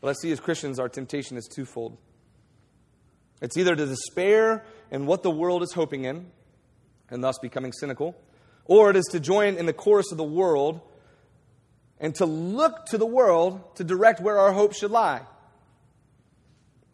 But 0.00 0.08
I 0.08 0.12
see 0.14 0.32
as 0.32 0.40
Christians, 0.40 0.80
our 0.80 0.88
temptation 0.88 1.36
is 1.36 1.46
twofold. 1.46 1.96
It's 3.40 3.56
either 3.56 3.76
to 3.76 3.86
despair 3.86 4.64
in 4.90 5.06
what 5.06 5.22
the 5.22 5.30
world 5.30 5.62
is 5.62 5.72
hoping 5.72 6.04
in, 6.04 6.26
and 7.10 7.22
thus 7.22 7.38
becoming 7.38 7.72
cynical, 7.72 8.16
or 8.64 8.90
it 8.90 8.96
is 8.96 9.06
to 9.12 9.20
join 9.20 9.56
in 9.56 9.66
the 9.66 9.72
chorus 9.72 10.12
of 10.12 10.18
the 10.18 10.24
world 10.24 10.80
and 11.98 12.14
to 12.16 12.26
look 12.26 12.86
to 12.86 12.98
the 12.98 13.06
world 13.06 13.76
to 13.76 13.84
direct 13.84 14.20
where 14.20 14.38
our 14.38 14.52
hope 14.52 14.74
should 14.74 14.90
lie. 14.90 15.22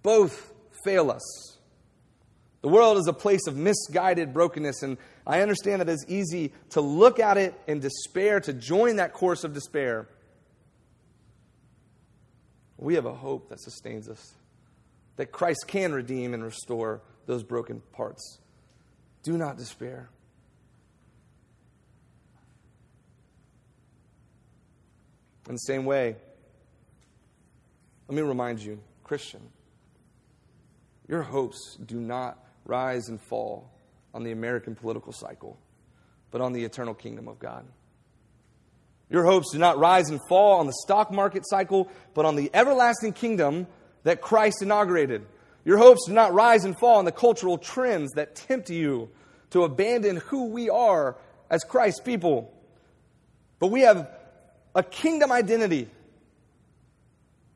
Both 0.03 0.53
fail 0.85 1.11
us. 1.11 1.59
The 2.61 2.69
world 2.69 2.99
is 2.99 3.07
a 3.07 3.13
place 3.13 3.47
of 3.47 3.57
misguided 3.57 4.35
brokenness, 4.35 4.83
and 4.83 4.99
I 5.27 5.41
understand 5.43 5.81
that 5.81 5.89
it's 5.89 6.05
easy 6.09 6.53
to 6.71 6.81
look 6.81 7.21
at 7.21 7.37
it 7.37 7.55
in 7.67 7.81
despair, 7.81 8.41
to 8.41 8.53
join 8.53 8.97
that 8.97 9.13
course 9.13 9.45
of 9.45 9.55
despair. 9.55 10.09
We 12.77 12.95
have 12.95 13.07
a 13.07 13.15
hope 13.15 13.49
that 13.49 13.61
sustains 13.61 14.09
us, 14.09 14.35
that 15.17 15.33
Christ 15.33 15.65
can 15.69 15.93
redeem 15.93 16.35
and 16.35 16.43
restore 16.43 17.01
those 17.27 17.43
broken 17.43 17.81
parts. 17.93 18.39
Do 19.23 19.37
not 19.37 19.57
despair. 19.57 20.11
In 25.49 25.55
the 25.55 25.59
same 25.59 25.87
way, 25.87 26.15
let 28.07 28.15
me 28.15 28.23
remind 28.23 28.61
you, 28.61 28.81
Christian, 29.03 29.41
your 31.09 31.23
hopes 31.23 31.79
do 31.85 31.97
not 31.97 32.39
rise 32.67 33.09
and 33.09 33.21
fall 33.21 33.71
on 34.13 34.25
the 34.25 34.33
American 34.33 34.75
political 34.75 35.13
cycle, 35.13 35.59
but 36.31 36.43
on 36.43 36.53
the 36.53 36.65
eternal 36.65 36.93
kingdom 36.93 37.29
of 37.29 37.39
God. 37.39 37.67
Your 39.09 39.25
hopes 39.25 39.53
do 39.53 39.59
not 39.59 39.79
rise 39.79 40.11
and 40.11 40.21
fall 40.29 40.61
on 40.61 40.67
the 40.67 40.75
stock 40.85 41.11
market 41.11 41.49
cycle, 41.49 41.91
but 42.13 42.27
on 42.27 42.37
the 42.37 42.51
everlasting 42.53 43.15
kingdom 43.15 43.67
that 44.03 44.21
Christ 44.21 44.61
inaugurated. 44.61 45.25
Your 45.65 45.79
hopes 45.79 46.07
do 46.07 46.13
not 46.13 46.35
rise 46.35 46.65
and 46.65 46.79
fall 46.79 46.99
on 46.99 47.07
the 47.07 47.13
cultural 47.13 47.57
trends 47.57 48.13
that 48.13 48.35
tempt 48.35 48.69
you 48.69 49.09
to 49.51 49.65
abandon 49.65 50.17
who 50.17 50.47
we 50.47 50.69
are 50.69 51.17
as 51.49 51.65
Christ's 51.65 52.01
people. 52.01 52.53
But 53.59 53.69
we 53.69 53.81
have 53.81 54.11
a 54.79 54.83
kingdom 54.85 55.33
identity 55.33 55.89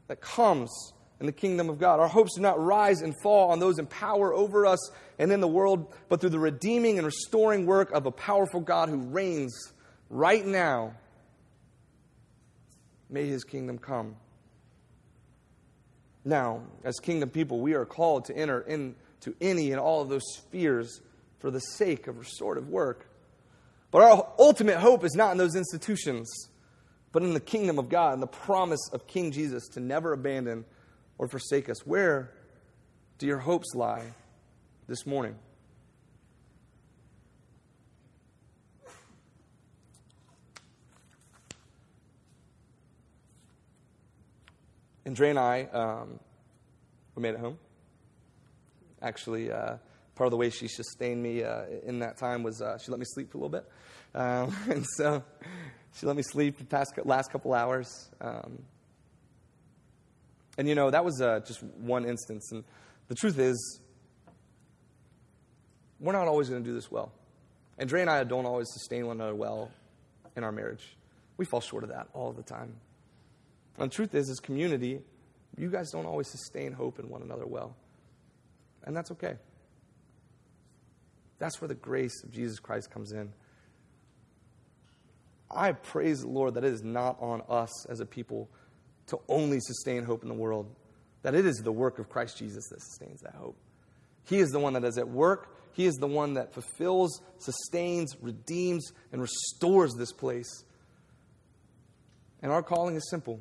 that 0.09 0.21
comes 0.21 0.93
in 1.21 1.27
the 1.27 1.33
kingdom 1.33 1.71
of 1.71 1.79
God. 1.79 2.01
Our 2.01 2.09
hopes 2.09 2.35
do 2.35 2.41
not 2.41 2.61
rise 2.61 3.01
and 3.01 3.15
fall 3.23 3.53
on 3.53 3.61
those 3.61 3.79
in 3.79 3.87
power 3.87 4.35
over 4.35 4.67
us 4.67 4.91
and 5.21 5.31
in 5.31 5.41
the 5.41 5.47
world, 5.47 5.95
but 6.09 6.21
through 6.21 6.31
the 6.31 6.41
redeeming 6.41 6.99
and 6.99 7.07
restoring 7.07 7.65
work 7.65 7.93
of 7.93 8.07
a 8.07 8.11
powerful 8.11 8.61
God 8.61 8.89
who 8.89 8.97
reigns 8.97 9.73
right 10.11 10.45
now. 10.45 10.95
May 13.09 13.29
his 13.29 13.45
kingdom 13.45 13.79
come. 13.79 14.17
Now, 16.25 16.63
as 16.83 16.99
kingdom 16.99 17.31
people, 17.31 17.61
we 17.61 17.75
are 17.75 17.85
called 17.85 18.25
to 18.25 18.37
enter 18.37 18.63
into 18.63 19.37
any 19.41 19.71
and 19.71 19.81
all 19.81 20.03
of 20.03 20.09
those 20.09 20.25
spheres 20.35 21.01
for 21.39 21.53
the 21.53 21.61
sake 21.61 22.09
of 22.09 22.19
restorative 22.19 22.69
work. 22.69 23.09
But 23.93 24.03
our 24.03 24.29
ultimate 24.41 24.79
hope 24.79 25.05
is 25.05 25.15
not 25.15 25.31
in 25.31 25.39
those 25.39 25.55
institutions, 25.55 26.49
but 27.13 27.23
in 27.23 27.35
the 27.35 27.41
kingdom 27.41 27.79
of 27.79 27.89
God 27.89 28.15
and 28.15 28.23
the 28.23 28.27
promise 28.27 28.89
of 28.93 29.07
King 29.07 29.31
Jesus 29.31 29.69
to 29.69 29.81
never 29.81 30.13
abandon 30.13 30.65
or 31.19 31.29
forsake 31.29 31.69
us. 31.69 31.87
Where 31.87 32.33
do 33.19 33.27
your 33.27 33.39
hopes 33.39 33.75
lie 33.75 34.03
this 34.89 35.07
morning? 35.07 35.37
Andrea 45.05 45.31
and 45.31 45.39
I, 45.39 45.63
um, 45.73 46.21
we 47.15 47.23
made 47.23 47.35
it 47.35 47.41
home. 47.41 47.59
Actually, 49.03 49.51
uh, 49.51 49.77
part 50.15 50.27
of 50.27 50.31
the 50.31 50.37
way 50.37 50.49
she 50.49 50.69
sustained 50.69 51.23
me 51.23 51.43
uh, 51.43 51.65
in 51.85 51.99
that 51.99 52.17
time 52.17 52.43
was 52.43 52.63
uh, 52.63 52.79
she 52.79 52.91
let 52.91 53.01
me 53.01 53.07
sleep 53.07 53.31
for 53.31 53.39
a 53.39 53.41
little 53.41 53.51
bit. 53.51 53.69
Um, 54.15 54.57
and 54.71 54.87
so 54.97 55.23
she 55.95 56.07
let 56.07 56.17
me 56.17 56.23
sleep 56.23 56.59
the 56.59 56.65
past, 56.65 56.99
last 57.05 57.31
couple 57.31 57.55
hours. 57.55 58.11
Um, 58.21 58.63
and 60.59 60.69
you 60.69 60.75
know, 60.75 60.91
that 60.91 61.05
was 61.05 61.21
uh, 61.21 61.41
just 61.41 61.63
one 61.63 62.05
instance. 62.05 62.51
And 62.53 62.65
the 63.09 63.15
truth 63.15 63.39
is, 63.39 63.81
we're 66.01 66.13
not 66.13 66.29
always 66.29 66.49
going 66.49 66.63
to 66.63 66.69
do 66.69 66.75
this 66.75 66.91
well. 66.91 67.13
Andrea 67.79 68.03
and 68.03 68.11
I 68.11 68.25
don't 68.25 68.47
always 68.47 68.69
sustain 68.73 69.07
one 69.07 69.17
another 69.17 69.35
well 69.35 69.71
in 70.37 70.45
our 70.45 70.53
marriage. 70.53 70.97
We 71.37 71.45
fall 71.45 71.61
short 71.61 71.85
of 71.85 71.91
that 71.91 72.09
all 72.13 72.33
the 72.33 72.43
time. 72.43 72.75
And 73.79 73.91
the 73.91 73.95
truth 73.95 74.15
is, 74.15 74.29
as 74.29 74.39
community, 74.39 75.01
you 75.57 75.71
guys 75.71 75.91
don't 75.91 76.07
always 76.07 76.29
sustain 76.29 76.73
hope 76.73 76.99
in 76.99 77.09
one 77.09 77.23
another 77.23 77.47
well. 77.47 77.75
And 78.85 78.97
that's 78.97 79.11
okay. 79.13 79.37
That's 81.39 81.61
where 81.61 81.69
the 81.69 81.75
grace 81.75 82.23
of 82.23 82.31
Jesus 82.31 82.59
Christ 82.59 82.91
comes 82.91 83.13
in. 83.13 83.33
I 85.55 85.73
praise 85.73 86.21
the 86.21 86.29
Lord 86.29 86.55
that 86.55 86.65
it 86.65 86.73
is 86.73 86.83
not 86.83 87.17
on 87.21 87.43
us 87.49 87.87
as 87.87 88.01
a 88.01 88.07
people 88.07 88.49
to 89.09 89.19
only 89.29 89.59
sustain 89.61 90.05
hope 90.05 90.23
in 90.23 90.29
the 90.29 90.35
world, 90.35 90.75
that 91.23 91.35
it 91.35 91.45
is 91.45 91.59
the 91.59 91.73
work 91.73 91.99
of 91.99 92.09
Christ 92.09 92.39
Jesus 92.39 92.69
that 92.69 92.81
sustains 92.81 93.21
that 93.21 93.35
hope. 93.35 93.57
He 94.25 94.39
is 94.39 94.51
the 94.51 94.59
one 94.61 94.73
that 94.75 94.85
is 94.85 94.99
at 94.99 95.09
work. 95.09 95.57
He 95.73 95.87
is 95.87 95.95
the 95.97 96.07
one 96.07 96.35
that 96.35 96.53
fulfills, 96.53 97.21
sustains, 97.39 98.17
redeems, 98.21 98.93
and 99.11 99.21
restores 99.21 99.95
this 99.95 100.13
place. 100.13 100.65
And 102.43 102.53
our 102.53 102.63
calling 102.63 102.97
is 102.97 103.09
simple 103.09 103.41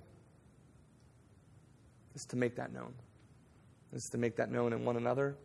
is 2.15 2.24
to 2.30 2.36
make 2.36 2.56
that 2.56 2.74
known. 2.74 2.93
Is 3.93 4.08
to 4.12 4.17
make 4.17 4.38
that 4.38 4.50
known 4.50 4.74
in 4.74 4.86
one 4.86 4.95
another 4.95 5.36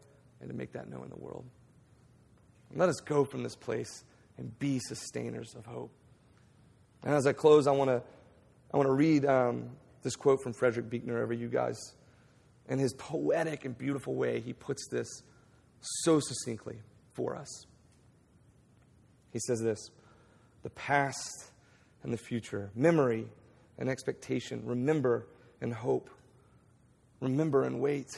and 0.40 0.48
to 0.48 0.54
make 0.54 0.72
that 0.72 0.88
known 0.88 1.04
in 1.04 1.10
the 1.10 1.16
world. 1.16 1.44
And 2.70 2.78
let 2.78 2.88
us 2.88 3.00
go 3.04 3.24
from 3.24 3.42
this 3.42 3.56
place 3.56 4.04
and 4.38 4.56
be 4.58 4.78
sustainers 4.78 5.54
of 5.54 5.66
hope. 5.66 5.90
And 7.04 7.14
as 7.14 7.26
I 7.26 7.32
close, 7.32 7.66
I 7.66 7.72
want 7.72 7.90
to 7.90 8.02
I 8.72 8.76
want 8.76 8.88
to 8.88 8.92
read 8.92 9.24
um, 9.24 9.70
this 10.02 10.16
quote 10.16 10.42
from 10.42 10.52
Frederick 10.52 10.90
Buechner 10.90 11.22
over 11.22 11.32
you 11.32 11.48
guys. 11.48 11.94
In 12.68 12.78
his 12.78 12.92
poetic 12.94 13.64
and 13.64 13.78
beautiful 13.78 14.14
way, 14.14 14.40
he 14.40 14.52
puts 14.52 14.88
this 14.90 15.22
so 15.80 16.18
succinctly 16.18 16.78
for 17.14 17.36
us. 17.36 17.66
He 19.32 19.38
says 19.46 19.60
this 19.60 19.90
The 20.62 20.70
past 20.70 21.50
and 22.02 22.12
the 22.12 22.18
future, 22.18 22.70
memory 22.74 23.26
and 23.78 23.88
expectation, 23.88 24.62
remember 24.64 25.26
and 25.60 25.72
hope. 25.72 26.10
remember 27.20 27.64
and 27.64 27.80
wait. 27.80 28.08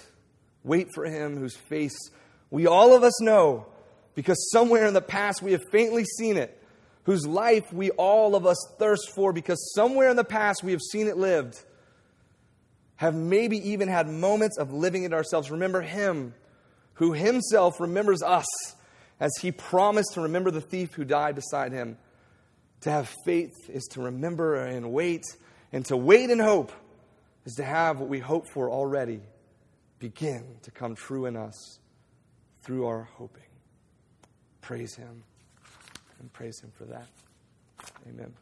Wait 0.64 0.88
for 0.92 1.04
him 1.04 1.36
whose 1.36 1.56
face 1.56 1.96
we 2.50 2.66
all 2.66 2.96
of 2.96 3.02
us 3.02 3.20
know, 3.20 3.66
because 4.14 4.50
somewhere 4.50 4.86
in 4.86 4.94
the 4.94 5.02
past 5.02 5.42
we 5.42 5.52
have 5.52 5.62
faintly 5.70 6.04
seen 6.04 6.36
it, 6.36 6.57
whose 7.08 7.26
life 7.26 7.72
we 7.72 7.88
all 7.92 8.36
of 8.36 8.44
us 8.44 8.58
thirst 8.78 9.08
for, 9.14 9.32
because 9.32 9.72
somewhere 9.74 10.10
in 10.10 10.16
the 10.16 10.22
past 10.22 10.62
we 10.62 10.72
have 10.72 10.80
seen 10.82 11.08
it 11.08 11.16
lived, 11.16 11.58
have 12.96 13.14
maybe 13.14 13.70
even 13.70 13.88
had 13.88 14.06
moments 14.06 14.58
of 14.58 14.74
living 14.74 15.04
it 15.04 15.14
ourselves. 15.14 15.50
Remember 15.50 15.80
him 15.80 16.34
who 16.92 17.14
himself 17.14 17.80
remembers 17.80 18.22
us 18.22 18.44
as 19.20 19.32
he 19.40 19.50
promised 19.50 20.12
to 20.12 20.20
remember 20.20 20.50
the 20.50 20.60
thief 20.60 20.92
who 20.92 21.04
died 21.06 21.34
beside 21.34 21.72
him. 21.72 21.96
To 22.82 22.90
have 22.90 23.08
faith 23.24 23.54
is 23.70 23.84
to 23.92 24.02
remember 24.02 24.56
and 24.56 24.92
wait, 24.92 25.24
and 25.72 25.86
to 25.86 25.96
wait 25.96 26.28
and 26.28 26.42
hope 26.42 26.72
is 27.46 27.54
to 27.54 27.64
have 27.64 28.00
what 28.00 28.10
we 28.10 28.18
hope 28.18 28.50
for 28.50 28.70
already 28.70 29.22
begin 29.98 30.56
to 30.60 30.70
come 30.70 30.94
true 30.94 31.24
in 31.24 31.36
us 31.36 31.78
through 32.64 32.84
our 32.84 33.08
hoping. 33.14 33.44
Praise 34.60 34.94
Him 34.94 35.24
and 36.20 36.32
praise 36.32 36.60
Him 36.60 36.72
for 36.76 36.84
that. 36.84 37.06
Amen. 38.08 38.32